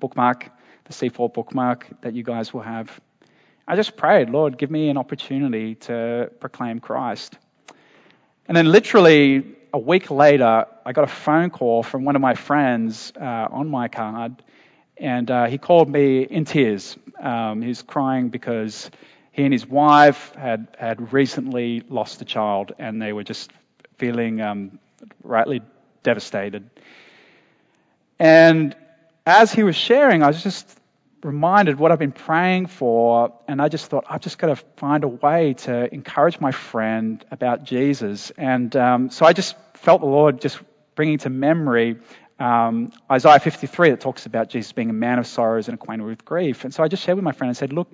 [0.00, 0.50] bookmark,
[0.84, 3.00] the C4 bookmark that you guys will have.
[3.66, 7.38] I just prayed, Lord, give me an opportunity to proclaim Christ.
[8.46, 12.34] And then, literally a week later, I got a phone call from one of my
[12.34, 14.42] friends uh, on my card,
[14.98, 16.96] and uh, he called me in tears.
[17.18, 18.90] Um, he was crying because
[19.32, 23.50] he and his wife had, had recently lost a child, and they were just
[23.96, 24.78] feeling um,
[25.22, 25.62] rightly
[26.02, 26.70] devastated.
[28.18, 28.76] And
[29.26, 30.78] as he was sharing, I was just
[31.22, 35.04] reminded what I've been praying for, and I just thought, I've just got to find
[35.04, 38.30] a way to encourage my friend about Jesus.
[38.36, 40.60] And um, so I just felt the Lord just
[40.94, 41.98] bringing to memory
[42.38, 46.24] um, Isaiah 53 that talks about Jesus being a man of sorrows and acquainted with
[46.24, 46.64] grief.
[46.64, 47.90] And so I just shared with my friend and said, Look,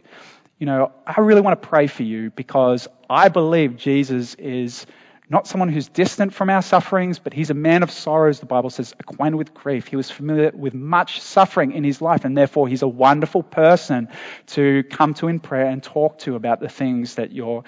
[0.59, 4.87] you know, I really want to pray for you because I believe Jesus is
[5.31, 8.69] not someone who's distant from our sufferings, but he's a man of sorrows, the Bible
[8.69, 9.87] says, acquainted with grief.
[9.87, 14.09] He was familiar with much suffering in his life, and therefore he's a wonderful person
[14.49, 17.63] to come to in prayer and talk to about the things that you're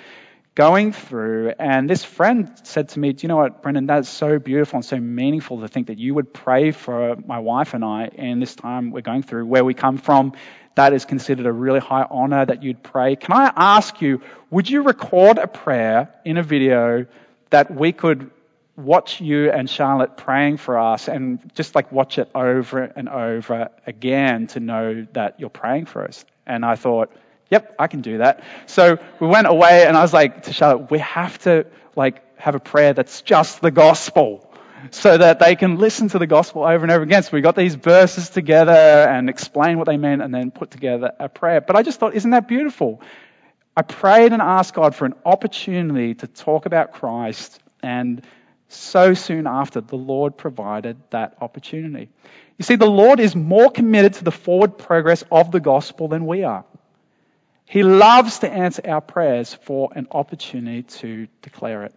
[0.54, 4.38] going through, and this friend said to me, Do you know what, Brendan, that's so
[4.38, 8.06] beautiful and so meaningful to think that you would pray for my wife and I
[8.06, 10.32] in this time we're going through, where we come from.
[10.74, 13.16] That is considered a really high honor that you'd pray.
[13.16, 17.06] Can I ask you, would you record a prayer in a video
[17.52, 18.30] that we could
[18.76, 23.70] watch you and Charlotte praying for us and just like watch it over and over
[23.86, 26.24] again to know that you're praying for us?
[26.46, 27.12] And I thought,
[27.50, 28.42] yep, I can do that.
[28.66, 32.54] So we went away and I was like to Charlotte, we have to like have
[32.54, 34.48] a prayer that's just the gospel
[34.90, 37.22] so that they can listen to the gospel over and over again.
[37.22, 41.12] So we got these verses together and explain what they meant and then put together
[41.20, 41.60] a prayer.
[41.60, 43.00] But I just thought, isn't that beautiful?
[43.76, 48.22] I prayed and asked God for an opportunity to talk about Christ and
[48.72, 52.08] so soon after, the Lord provided that opportunity.
[52.58, 56.26] You see, the Lord is more committed to the forward progress of the gospel than
[56.26, 56.64] we are.
[57.66, 61.94] He loves to answer our prayers for an opportunity to declare it.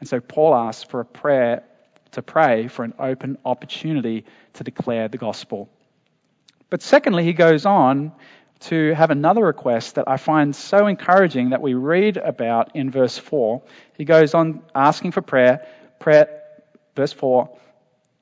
[0.00, 1.62] And so Paul asks for a prayer
[2.12, 5.68] to pray for an open opportunity to declare the gospel.
[6.70, 8.12] But secondly, he goes on
[8.60, 13.16] to have another request that I find so encouraging that we read about in verse
[13.16, 13.62] 4.
[13.96, 15.66] He goes on asking for prayer,
[16.00, 16.42] prayer
[16.96, 17.56] verse 4,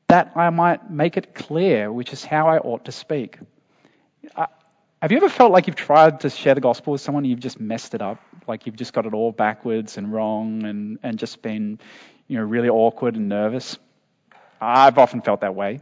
[0.09, 3.39] that I might make it clear, which is how I ought to speak.
[4.35, 4.47] Uh,
[5.03, 7.41] have you ever felt like you've tried to share the gospel with someone and you've
[7.41, 8.21] just messed it up?
[8.47, 11.79] Like you've just got it all backwards and wrong and, and just been,
[12.29, 13.79] you know, really awkward and nervous?
[14.61, 15.81] I've often felt that way.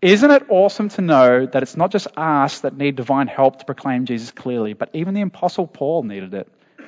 [0.00, 3.64] Isn't it awesome to know that it's not just us that need divine help to
[3.64, 6.48] proclaim Jesus clearly, but even the Apostle Paul needed it?
[6.78, 6.84] You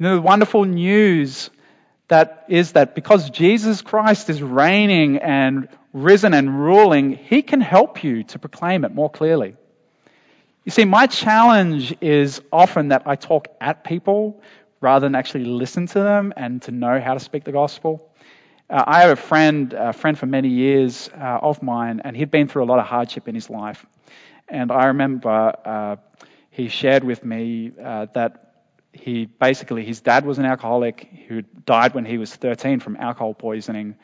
[0.00, 1.50] know, the wonderful news
[2.08, 8.02] that is that because Jesus Christ is reigning and risen and ruling, he can help
[8.02, 9.54] you to proclaim it more clearly.
[10.64, 14.42] You see, my challenge is often that I talk at people
[14.80, 18.10] rather than actually listen to them and to know how to speak the gospel.
[18.68, 22.32] Uh, I have a friend, a friend for many years uh, of mine, and he'd
[22.32, 23.86] been through a lot of hardship in his life.
[24.48, 25.96] And I remember uh,
[26.50, 31.94] he shared with me uh, that he basically, his dad was an alcoholic who died
[31.94, 33.94] when he was 13 from alcohol poisoning,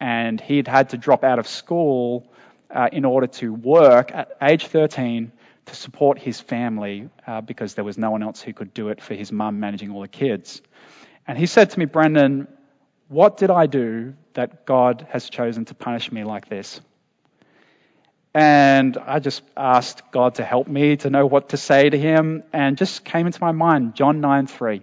[0.00, 2.32] and he'd had to drop out of school
[2.70, 5.30] uh, in order to work at age 13
[5.66, 9.02] to support his family uh, because there was no one else who could do it
[9.02, 10.62] for his mum managing all the kids.
[11.26, 12.46] And he said to me, Brendan,
[13.08, 16.80] what did I do that God has chosen to punish me like this?
[18.34, 22.42] And I just asked God to help me to know what to say to him,
[22.52, 24.82] and just came into my mind John 9 3,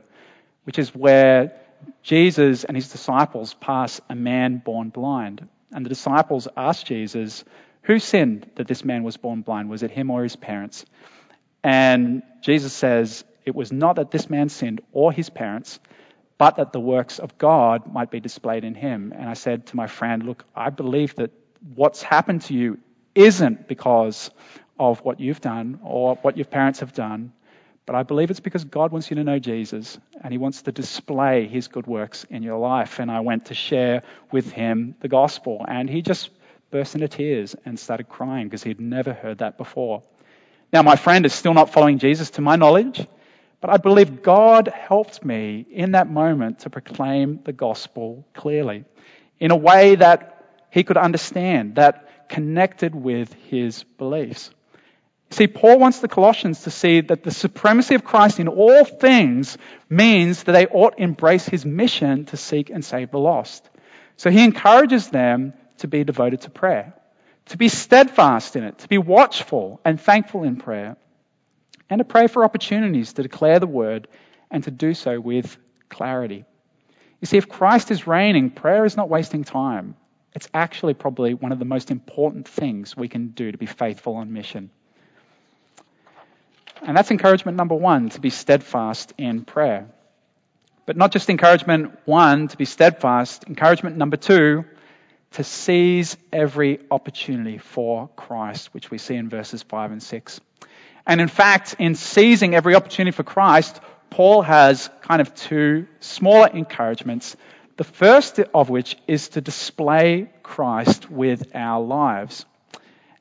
[0.64, 1.54] which is where
[2.02, 5.48] Jesus and his disciples pass a man born blind.
[5.72, 7.44] And the disciples ask Jesus,
[7.84, 9.70] who sinned that this man was born blind?
[9.70, 10.86] Was it him or his parents?
[11.64, 15.80] And Jesus says, It was not that this man sinned or his parents,
[16.38, 19.14] but that the works of God might be displayed in him.
[19.16, 21.32] And I said to my friend, Look, I believe that
[21.76, 22.80] what's happened to you
[23.16, 24.32] isn't because
[24.80, 27.32] of what you've done or what your parents have done,
[27.86, 30.72] but I believe it's because God wants you to know Jesus and He wants to
[30.72, 33.00] display His good works in your life.
[33.00, 36.30] And I went to share with him the gospel, and he just
[36.72, 40.02] burst into tears and started crying because he'd never heard that before.
[40.72, 43.06] Now, my friend is still not following Jesus to my knowledge,
[43.64, 48.84] but I believe God helped me in that moment to proclaim the gospel clearly
[49.40, 54.52] in a way that he could understand, that connected with his beliefs.
[55.30, 59.58] See, Paul wants the Colossians to see that the supremacy of Christ in all things
[59.90, 63.70] means that they ought embrace his mission to seek and save the lost.
[64.18, 66.96] So he encourages them to be devoted to prayer,
[67.46, 70.98] to be steadfast in it, to be watchful and thankful in prayer,
[71.94, 74.08] and to pray for opportunities to declare the word
[74.50, 75.56] and to do so with
[75.90, 76.44] clarity.
[77.22, 79.96] You see, if Christ is reigning, prayer is not wasting time.
[80.34, 84.16] It's actually probably one of the most important things we can do to be faithful
[84.16, 84.72] on mission.
[86.82, 89.86] And that's encouragement number one, to be steadfast in prayer.
[90.88, 93.44] But not just encouragement one, to be steadfast.
[93.48, 94.66] Encouragement number two,
[95.34, 100.42] to seize every opportunity for Christ, which we see in verses 5 and 6.
[101.06, 103.80] And in fact, in seizing every opportunity for Christ,
[104.10, 107.36] Paul has kind of two smaller encouragements.
[107.78, 112.46] The first of which is to display Christ with our lives.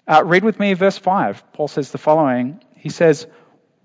[0.07, 1.53] Uh, read with me verse 5.
[1.53, 3.27] Paul says the following He says,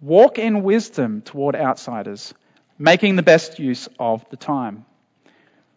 [0.02, 2.34] Walk in wisdom toward outsiders,
[2.78, 4.86] making the best use of the time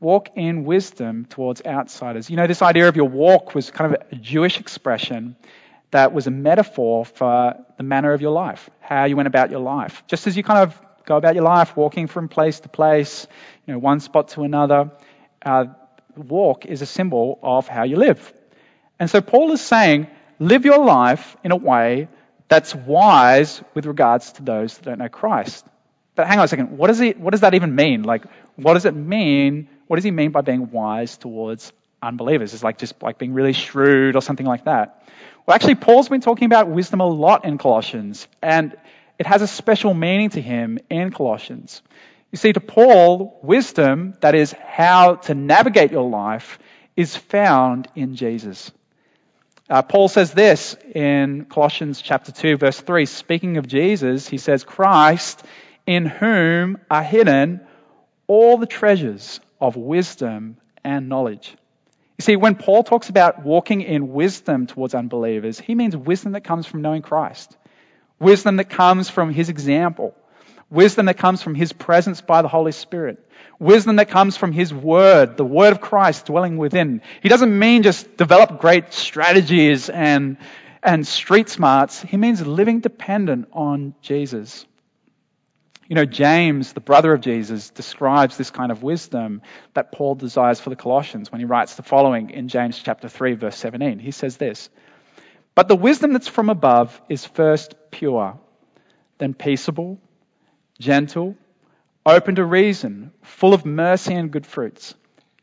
[0.00, 2.30] walk in wisdom towards outsiders.
[2.30, 5.36] You know, this idea of your walk was kind of a Jewish expression
[5.90, 9.60] that was a metaphor for the manner of your life, how you went about your
[9.60, 10.02] life.
[10.06, 13.26] Just as you kind of go about your life, walking from place to place,
[13.66, 14.90] you know, one spot to another.
[15.44, 15.66] Uh,
[16.16, 18.32] walk is a symbol of how you live.
[18.98, 20.06] And so Paul is saying,
[20.38, 22.08] live your life in a way
[22.48, 25.64] that's wise with regards to those that don't know Christ.
[26.14, 28.02] But hang on a second, what does, he, what does that even mean?
[28.02, 28.24] Like,
[28.56, 29.68] what does it mean?
[29.86, 31.72] What does he mean by being wise towards
[32.02, 32.52] unbelievers?
[32.52, 35.02] It's like just like being really shrewd or something like that.
[35.50, 38.76] Well, actually, Paul's been talking about wisdom a lot in Colossians, and
[39.18, 41.82] it has a special meaning to him in Colossians.
[42.30, 46.60] You see, to Paul, wisdom, that is how to navigate your life,
[46.94, 48.70] is found in Jesus.
[49.68, 53.04] Uh, Paul says this in Colossians chapter 2, verse 3.
[53.06, 55.42] Speaking of Jesus, he says, Christ,
[55.84, 57.66] in whom are hidden
[58.28, 61.56] all the treasures of wisdom and knowledge.
[62.20, 66.42] You see, when Paul talks about walking in wisdom towards unbelievers, he means wisdom that
[66.42, 67.56] comes from knowing Christ,
[68.18, 70.14] wisdom that comes from his example,
[70.68, 73.26] wisdom that comes from his presence by the Holy Spirit,
[73.58, 77.00] wisdom that comes from his word, the word of Christ dwelling within.
[77.22, 80.36] He doesn't mean just develop great strategies and,
[80.82, 82.02] and street smarts.
[82.02, 84.66] He means living dependent on Jesus.
[85.90, 89.42] You know, James, the brother of Jesus, describes this kind of wisdom
[89.74, 93.34] that Paul desires for the Colossians when he writes the following in James chapter 3
[93.34, 93.98] verse 17.
[93.98, 94.70] He says this,
[95.56, 98.38] But the wisdom that's from above is first pure,
[99.18, 99.98] then peaceable,
[100.78, 101.34] gentle,
[102.06, 104.94] open to reason, full of mercy and good fruits,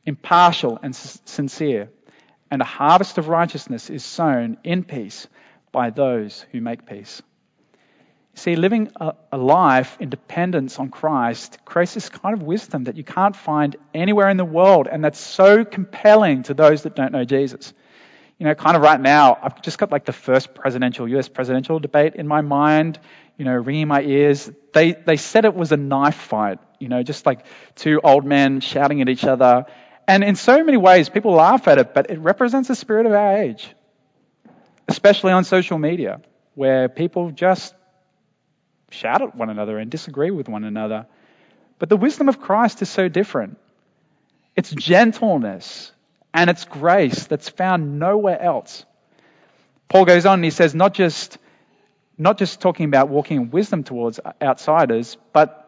[0.05, 1.89] impartial and sincere,
[2.49, 5.27] and a harvest of righteousness is sown in peace
[5.73, 7.21] by those who make peace.
[8.38, 12.95] See, living a, a, life in dependence on Christ creates this kind of wisdom that
[12.95, 17.11] you can't find anywhere in the world, and that's so compelling to those that don't
[17.11, 17.73] know Jesus.
[18.38, 21.79] You know, kind of right now, I've just got like the first presidential, US presidential
[21.79, 22.99] debate in my mind,
[23.39, 24.51] you know, ringing my ears.
[24.71, 28.59] They, they said it was a knife fight, you know, just like two old men
[28.59, 29.65] shouting at each other.
[30.07, 33.13] And in so many ways, people laugh at it, but it represents the spirit of
[33.13, 33.73] our age,
[34.88, 36.21] especially on social media,
[36.53, 37.73] where people just
[38.89, 41.07] shout at one another and disagree with one another.
[41.79, 43.57] But the wisdom of Christ is so different.
[44.55, 45.91] It's gentleness
[46.33, 48.85] and it's grace that's found nowhere else.
[49.89, 51.38] Paul goes on and he says, not just,
[52.17, 55.63] not just talking about walking in wisdom towards outsiders, but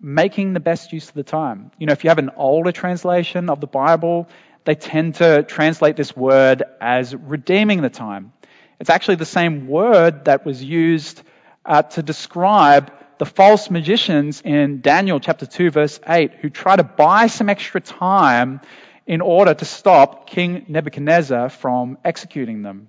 [0.00, 1.70] making the best use of the time.
[1.78, 4.28] You know, if you have an older translation of the Bible,
[4.64, 8.32] they tend to translate this word as redeeming the time.
[8.80, 11.22] It's actually the same word that was used
[11.64, 16.82] uh, to describe the false magicians in Daniel chapter 2 verse 8 who try to
[16.82, 18.60] buy some extra time
[19.06, 22.88] in order to stop King Nebuchadnezzar from executing them.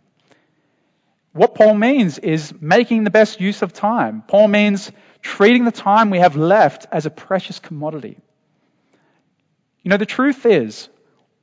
[1.33, 4.23] What Paul means is making the best use of time.
[4.25, 8.17] Paul means treating the time we have left as a precious commodity.
[9.83, 10.87] You know, the truth is,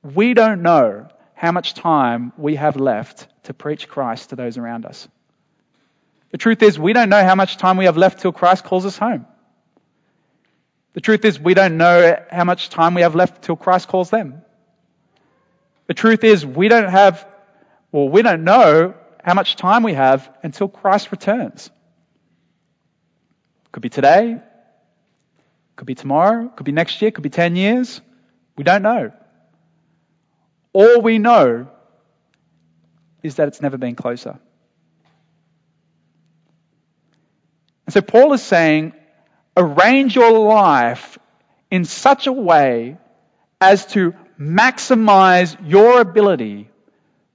[0.02, 4.86] we don't know how much time we have left to preach Christ to those around
[4.86, 5.08] us.
[6.32, 8.84] The truth is, we don't know how much time we have left till Christ calls
[8.84, 9.26] us home.
[10.94, 14.10] The truth is, we don't know how much time we have left till Christ calls
[14.10, 14.42] them.
[15.86, 17.26] The truth is, we don't have,
[17.92, 21.70] well, we don't know how much time we have until Christ returns.
[23.70, 24.40] Could be today,
[25.76, 28.00] could be tomorrow, could be next year, could be 10 years.
[28.56, 29.12] We don't know.
[30.72, 31.68] All we know
[33.22, 34.38] is that it's never been closer.
[37.81, 38.92] And so Paul is saying,
[39.56, 41.18] arrange your life
[41.70, 42.96] in such a way
[43.60, 46.70] as to maximize your ability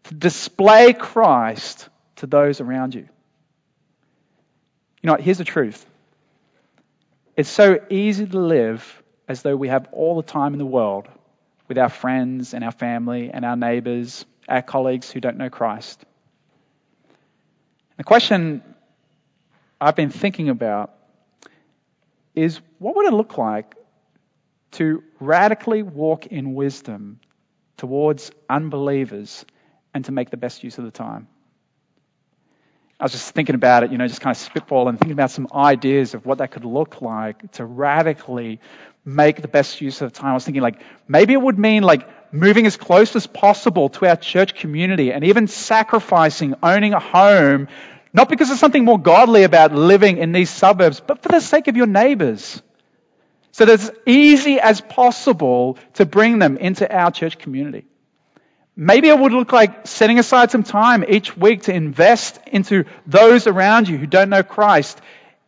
[0.05, 3.08] to display Christ to those around you.
[5.01, 5.86] You know, here's the truth.
[7.36, 11.08] It's so easy to live as though we have all the time in the world
[11.68, 16.03] with our friends and our family and our neighbors, our colleagues who don't know Christ.
[17.97, 18.64] The question
[19.80, 20.93] I've been thinking about
[22.36, 23.75] is what would it look like
[24.71, 27.19] to radically walk in wisdom
[27.78, 29.45] towards unbelievers
[29.93, 31.28] and to make the best use of the time?
[32.99, 35.30] I was just thinking about it, you know, just kind of spitball and thinking about
[35.30, 38.59] some ideas of what that could look like to radically
[39.05, 40.32] make the best use of the time.
[40.32, 44.07] I was thinking like maybe it would mean like moving as close as possible to
[44.07, 47.67] our church community and even sacrificing owning a home
[48.18, 51.70] not because there's something more godly about living in these suburbs, but for the sake
[51.70, 52.61] of your neighbors.
[53.51, 57.86] So that it's easy as possible to bring them into our church community.
[58.76, 63.47] Maybe it would look like setting aside some time each week to invest into those
[63.47, 65.01] around you who don't know Christ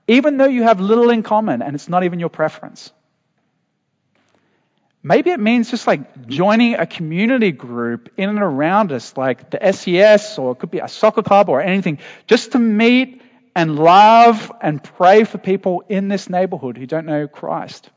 [0.09, 2.91] even though you have little in common and it's not even your preference.
[5.01, 9.71] Maybe it means just like joining a community group in and around us, like the
[9.71, 13.21] SES, or it could be a soccer club or anything, just to meet
[13.55, 17.89] and love and pray for people in this neighborhood who don't know Christ.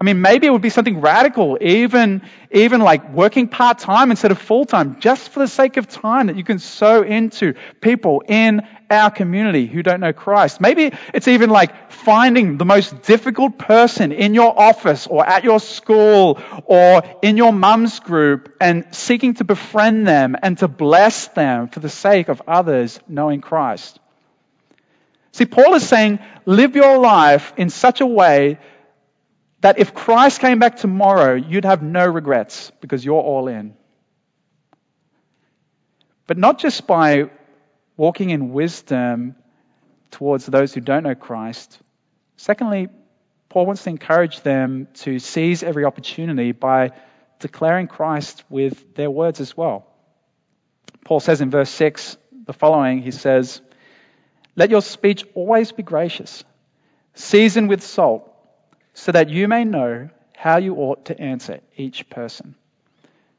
[0.00, 2.22] I mean, maybe it would be something radical, even,
[2.52, 6.28] even like working part time instead of full time, just for the sake of time
[6.28, 10.60] that you can sow into people in our community who don't know Christ.
[10.60, 15.58] Maybe it's even like finding the most difficult person in your office or at your
[15.58, 21.68] school or in your mum's group and seeking to befriend them and to bless them
[21.68, 23.98] for the sake of others knowing Christ.
[25.32, 28.58] See, Paul is saying, live your life in such a way
[29.60, 33.74] that if Christ came back tomorrow, you'd have no regrets because you're all in.
[36.26, 37.30] But not just by
[37.96, 39.34] walking in wisdom
[40.10, 41.78] towards those who don't know Christ.
[42.36, 42.88] Secondly,
[43.48, 46.92] Paul wants to encourage them to seize every opportunity by
[47.40, 49.86] declaring Christ with their words as well.
[51.04, 53.60] Paul says in verse 6 the following he says,
[54.54, 56.44] Let your speech always be gracious,
[57.14, 58.27] seasoned with salt
[58.98, 62.56] so that you may know how you ought to answer each person.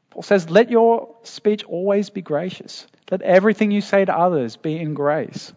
[0.08, 2.86] Paul says, Let your speech always be gracious.
[3.10, 5.52] Let everything you say to others be in grace,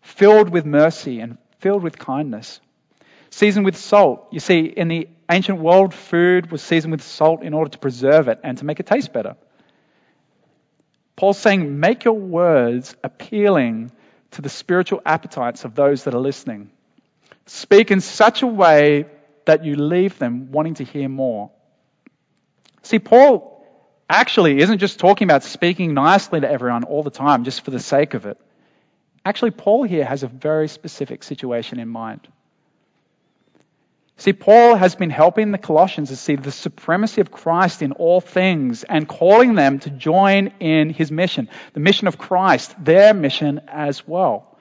[0.00, 2.60] filled with mercy and filled with kindness.
[3.28, 4.28] Seasoned with salt.
[4.30, 8.28] You see, in the ancient world, food was seasoned with salt in order to preserve
[8.28, 9.36] it and to make it taste better.
[11.16, 13.92] Paul's saying, Make your words appealing
[14.30, 16.70] to the spiritual appetites of those that are listening.
[17.44, 19.04] Speak in such a way
[19.48, 21.50] that you leave them wanting to hear more.
[22.82, 23.64] See, Paul
[24.06, 27.80] actually isn't just talking about speaking nicely to everyone all the time just for the
[27.80, 28.38] sake of it.
[29.24, 32.28] Actually, Paul here has a very specific situation in mind.
[34.18, 38.20] See, Paul has been helping the Colossians to see the supremacy of Christ in all
[38.20, 43.62] things and calling them to join in his mission, the mission of Christ, their mission
[43.66, 44.58] as well.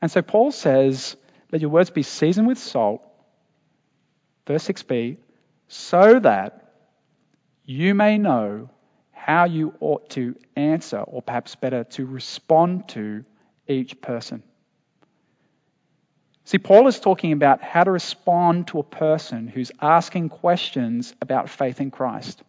[0.00, 1.16] And so Paul says,
[1.50, 3.02] Let your words be seasoned with salt
[4.46, 5.18] Verse 6b,
[5.68, 6.72] so that
[7.64, 8.68] you may know
[9.12, 13.24] how you ought to answer, or perhaps better, to respond to
[13.68, 14.42] each person.
[16.44, 21.48] See, Paul is talking about how to respond to a person who's asking questions about
[21.48, 22.42] faith in Christ.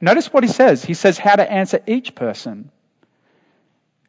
[0.00, 0.84] Notice what he says.
[0.84, 2.70] He says how to answer each person.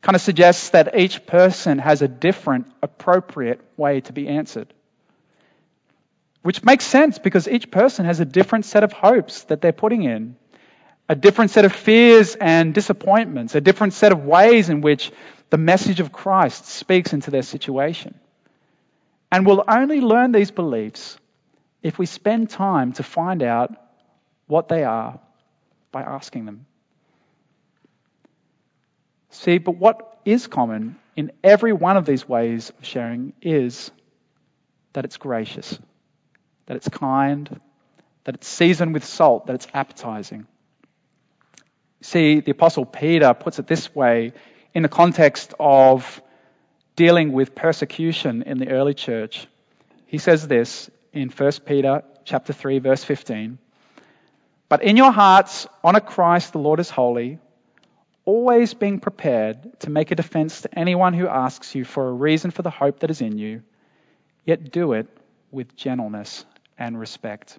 [0.01, 4.73] Kind of suggests that each person has a different, appropriate way to be answered.
[6.47, 10.03] Which makes sense because each person has a different set of hopes that they're putting
[10.03, 10.37] in,
[11.09, 15.11] a different set of fears and disappointments, a different set of ways in which
[15.49, 18.17] the message of Christ speaks into their situation.
[19.29, 21.17] And we'll only learn these beliefs
[21.83, 23.75] if we spend time to find out
[24.45, 25.19] what they are
[25.91, 26.65] by asking them.
[29.31, 33.91] See, but what is common in every one of these ways of sharing is
[34.93, 35.77] that it's gracious
[36.67, 37.59] that it's kind,
[38.25, 40.45] that it's seasoned with salt, that it's appetizing.
[42.01, 44.33] See, the Apostle Peter puts it this way
[44.73, 46.21] in the context of
[46.95, 49.47] dealing with persecution in the early church.
[50.05, 53.57] He says this in 1 Peter chapter 3 verse 15.
[54.69, 57.39] But in your hearts honor Christ the Lord is holy,
[58.25, 62.51] always being prepared to make a defense to anyone who asks you for a reason
[62.51, 63.63] for the hope that is in you,
[64.45, 65.07] yet do it
[65.49, 66.45] with gentleness
[66.77, 67.57] and respect.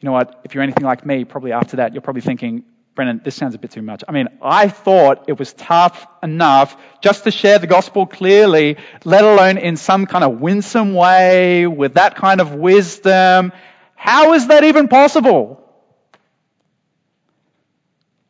[0.00, 0.40] You know what?
[0.44, 2.64] If you're anything like me, probably after that, you're probably thinking,
[2.94, 4.02] Brennan, this sounds a bit too much.
[4.08, 9.24] I mean, I thought it was tough enough just to share the gospel clearly, let
[9.24, 13.52] alone in some kind of winsome way, with that kind of wisdom.
[13.94, 15.64] How is that even possible?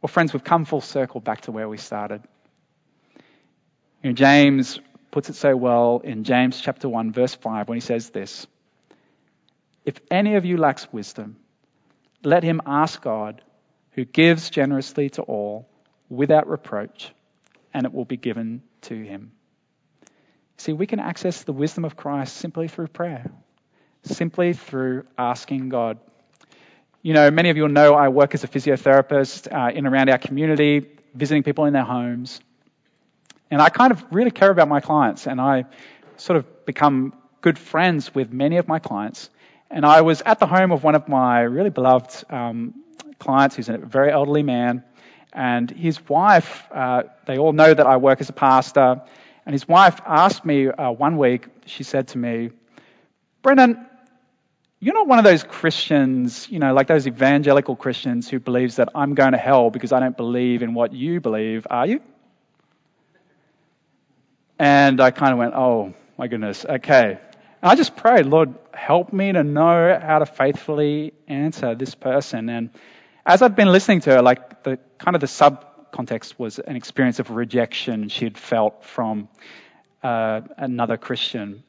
[0.01, 2.22] Well, friends, we've come full circle back to where we started.
[4.03, 4.80] You know, James
[5.11, 8.46] puts it so well in James chapter 1, verse 5, when he says this.
[9.89, 11.36] If any of you lacks wisdom,
[12.22, 13.41] let him ask God,
[13.93, 15.66] who gives generously to all
[16.11, 17.11] without reproach,
[17.72, 19.32] and it will be given to him.
[20.59, 23.30] See, we can access the wisdom of Christ simply through prayer,
[24.03, 25.99] simply through asking God.
[27.01, 30.18] You know, many of you know I work as a physiotherapist uh, in around our
[30.18, 32.43] community, visiting people in their homes.
[33.51, 35.64] And I kind of really care about my clients, and I
[36.18, 39.30] sort of become good friends with many of my clients.
[39.71, 42.75] And I was at the home of one of my really beloved um,
[43.19, 44.83] clients, who's a very elderly man,
[45.33, 46.64] and his wife.
[46.73, 49.03] Uh, they all know that I work as a pastor,
[49.45, 52.51] And his wife asked me uh, one week, she said to me,
[53.43, 53.87] Brennan,
[54.81, 58.91] you're not one of those Christians, you know, like those evangelical Christians who believes that
[58.95, 62.01] I'm going to hell because I don't believe in what you believe, are you?
[64.59, 67.19] And I kind of went, oh my goodness, okay.
[67.62, 72.48] I just prayed, Lord, help me to know how to faithfully answer this person.
[72.48, 72.70] And
[73.26, 77.18] as I'd been listening to her, like the kind of the subcontext was an experience
[77.18, 79.28] of rejection she'd felt from
[80.04, 81.64] uh, another Christian.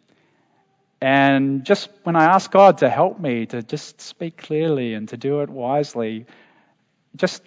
[1.02, 5.18] And just when I asked God to help me to just speak clearly and to
[5.18, 6.28] do it wisely,
[7.16, 7.42] just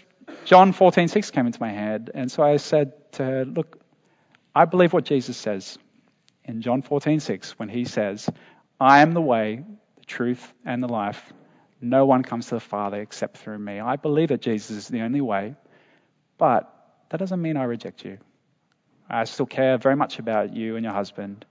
[0.46, 3.78] John 14:6 came into my head, and so I said to her, "Look,
[4.54, 5.78] I believe what Jesus says
[6.44, 8.28] in John 14:6 when he says,
[8.80, 9.64] "I am the way,
[9.96, 11.32] the truth, and the life.
[11.80, 15.02] No one comes to the Father except through me." I believe that Jesus is the
[15.02, 15.54] only way,
[16.38, 16.68] but
[17.10, 18.18] that doesn't mean I reject you.
[19.08, 21.44] I still care very much about you and your husband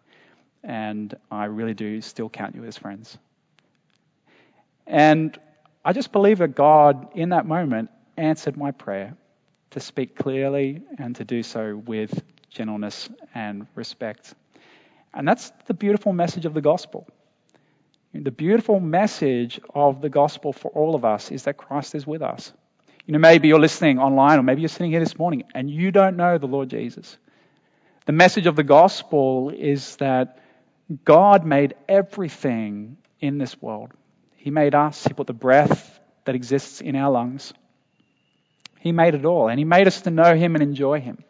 [0.64, 3.18] and I really do still count you as friends.
[4.86, 5.38] And
[5.84, 9.16] I just believe that God, in that moment, answered my prayer
[9.72, 14.36] to speak clearly and to do so with gentleness and respect.
[15.14, 17.08] And that's the beautiful message of the gospel.
[18.14, 22.22] The beautiful message of the gospel for all of us is that Christ is with
[22.22, 22.52] us.
[23.06, 25.92] You know, maybe you're listening online or maybe you're sitting here this morning and you
[25.92, 27.18] don't know the Lord Jesus.
[28.06, 30.40] The message of the gospel is that
[31.06, 33.92] God made everything in this world.
[34.36, 37.54] He made us, He put the breath that exists in our lungs.
[38.80, 41.24] He made it all, and He made us to know Him and enjoy Him.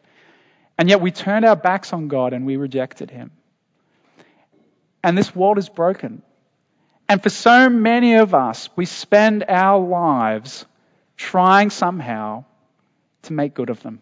[0.77, 3.31] And yet we turned our backs on God and we rejected Him.
[5.03, 6.21] And this world is broken.
[7.09, 10.65] And for so many of us, we spend our lives
[11.17, 12.45] trying somehow
[13.23, 14.01] to make good of them.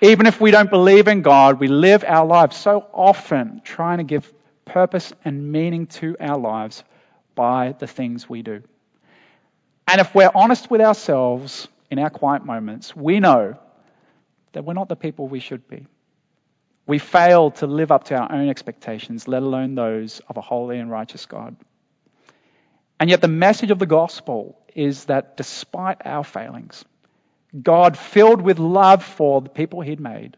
[0.00, 4.04] Even if we don't believe in God, we live our lives so often trying to
[4.04, 4.30] give
[4.64, 6.82] purpose and meaning to our lives
[7.34, 8.62] by the things we do.
[9.86, 13.56] And if we're honest with ourselves in our quiet moments, we know
[14.52, 15.86] that we're not the people we should be.
[16.86, 20.78] We fail to live up to our own expectations, let alone those of a holy
[20.78, 21.56] and righteous God.
[23.00, 26.84] And yet, the message of the gospel is that despite our failings,
[27.60, 30.36] God, filled with love for the people he'd made,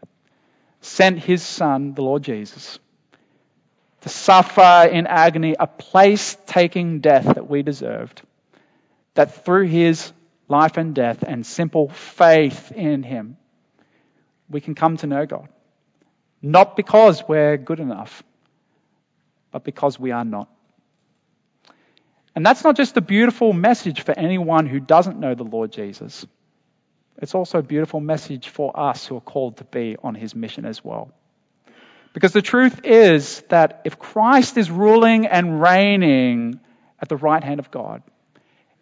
[0.81, 2.79] sent his son, the Lord Jesus,
[4.01, 8.21] to suffer in agony a place taking death that we deserved.
[9.15, 10.13] That through his
[10.47, 13.37] life and death and simple faith in him,
[14.49, 15.49] we can come to know God.
[16.47, 18.23] Not because we're good enough,
[19.51, 20.47] but because we are not.
[22.33, 26.25] And that's not just a beautiful message for anyone who doesn't know the Lord Jesus.
[27.21, 30.63] It's also a beautiful message for us who are called to be on his mission
[30.63, 31.11] as well.
[32.13, 36.61] Because the truth is that if Christ is ruling and reigning
[37.01, 38.03] at the right hand of God,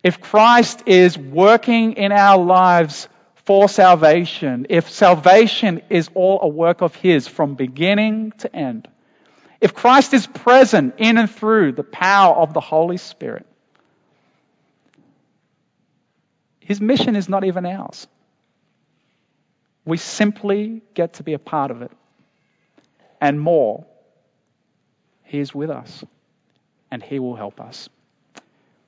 [0.04, 3.08] if Christ is working in our lives
[3.46, 8.88] for salvation, if salvation is all a work of His from beginning to end,
[9.62, 13.46] if Christ is present in and through the power of the Holy Spirit,
[16.60, 18.08] His mission is not even ours.
[19.86, 21.92] We simply get to be a part of it.
[23.22, 23.86] And more,
[25.24, 26.04] He is with us
[26.90, 27.88] and He will help us.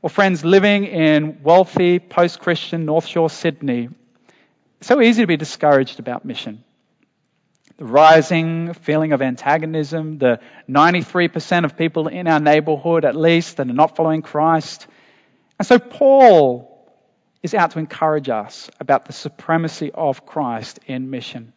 [0.01, 3.89] Well, friends, living in wealthy post Christian North Shore Sydney,
[4.81, 6.63] so easy to be discouraged about mission.
[7.77, 13.69] The rising feeling of antagonism, the 93% of people in our neighborhood at least that
[13.69, 14.87] are not following Christ.
[15.59, 16.73] And so Paul
[17.43, 21.53] is out to encourage us about the supremacy of Christ in mission.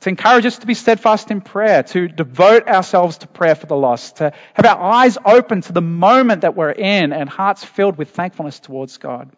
[0.00, 3.76] To encourage us to be steadfast in prayer, to devote ourselves to prayer for the
[3.76, 7.96] lost, to have our eyes open to the moment that we're in and hearts filled
[7.96, 9.30] with thankfulness towards God,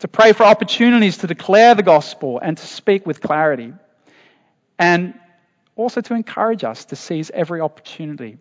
[0.00, 3.72] to pray for opportunities to declare the gospel and to speak with clarity,
[4.78, 5.14] and
[5.76, 8.38] also to encourage us to seize every opportunity,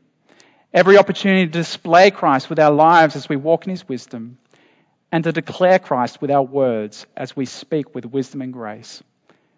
[0.73, 4.37] every opportunity to display Christ with our lives as we walk in His wisdom,
[5.11, 9.03] and to declare Christ with our words as we speak with wisdom and grace.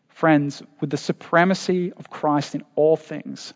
[0.09, 3.53] Friends, with the supremacy of Christ in all things,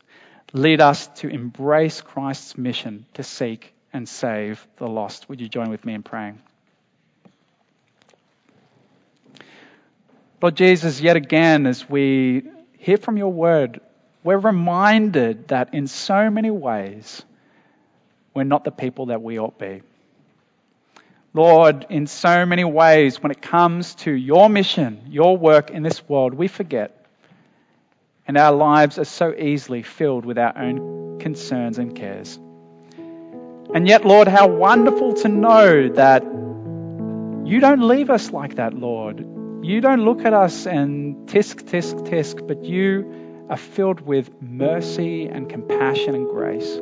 [0.54, 5.30] lead us to embrace Christ's mission to seek and save the lost.
[5.30, 6.40] Would you join with me in praying?
[10.42, 12.44] Lord Jesus, yet again, as we
[12.78, 13.82] hear from your word,
[14.24, 17.22] we're reminded that in so many ways,
[18.34, 19.82] we're not the people that we ought be.
[21.34, 26.08] Lord, in so many ways, when it comes to your mission, your work in this
[26.08, 26.96] world, we forget.
[28.30, 32.38] and our lives are so easily filled with our own concerns and cares.
[33.74, 39.26] And yet, Lord, how wonderful to know that you don't leave us like that, Lord.
[39.62, 45.28] You don't look at us and tisk, tisk, tisk, but you are filled with mercy
[45.28, 46.80] and compassion and grace.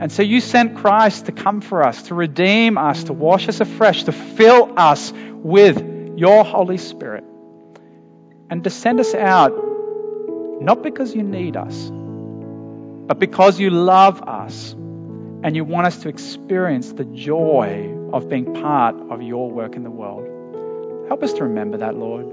[0.00, 3.60] And so you sent Christ to come for us, to redeem us, to wash us
[3.60, 7.24] afresh, to fill us with your Holy Spirit,
[8.48, 9.52] and to send us out
[10.62, 16.08] not because you need us, but because you love us and you want us to
[16.08, 20.37] experience the joy of being part of your work in the world.
[21.08, 22.26] Help us to remember that, Lord.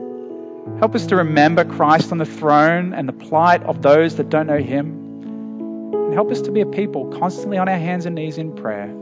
[0.80, 4.48] Help us to remember Christ on the throne and the plight of those that don't
[4.48, 5.94] know Him.
[5.94, 8.94] And help us to be a people constantly on our hands and knees in prayer,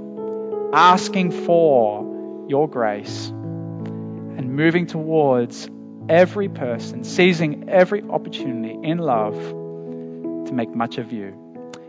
[0.74, 5.70] asking for your grace and moving towards
[6.10, 11.28] every person, seizing every opportunity in love to make much of you.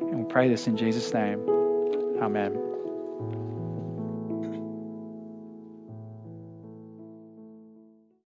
[0.01, 1.41] And we pray this in Jesus' name.
[2.23, 2.64] Amen.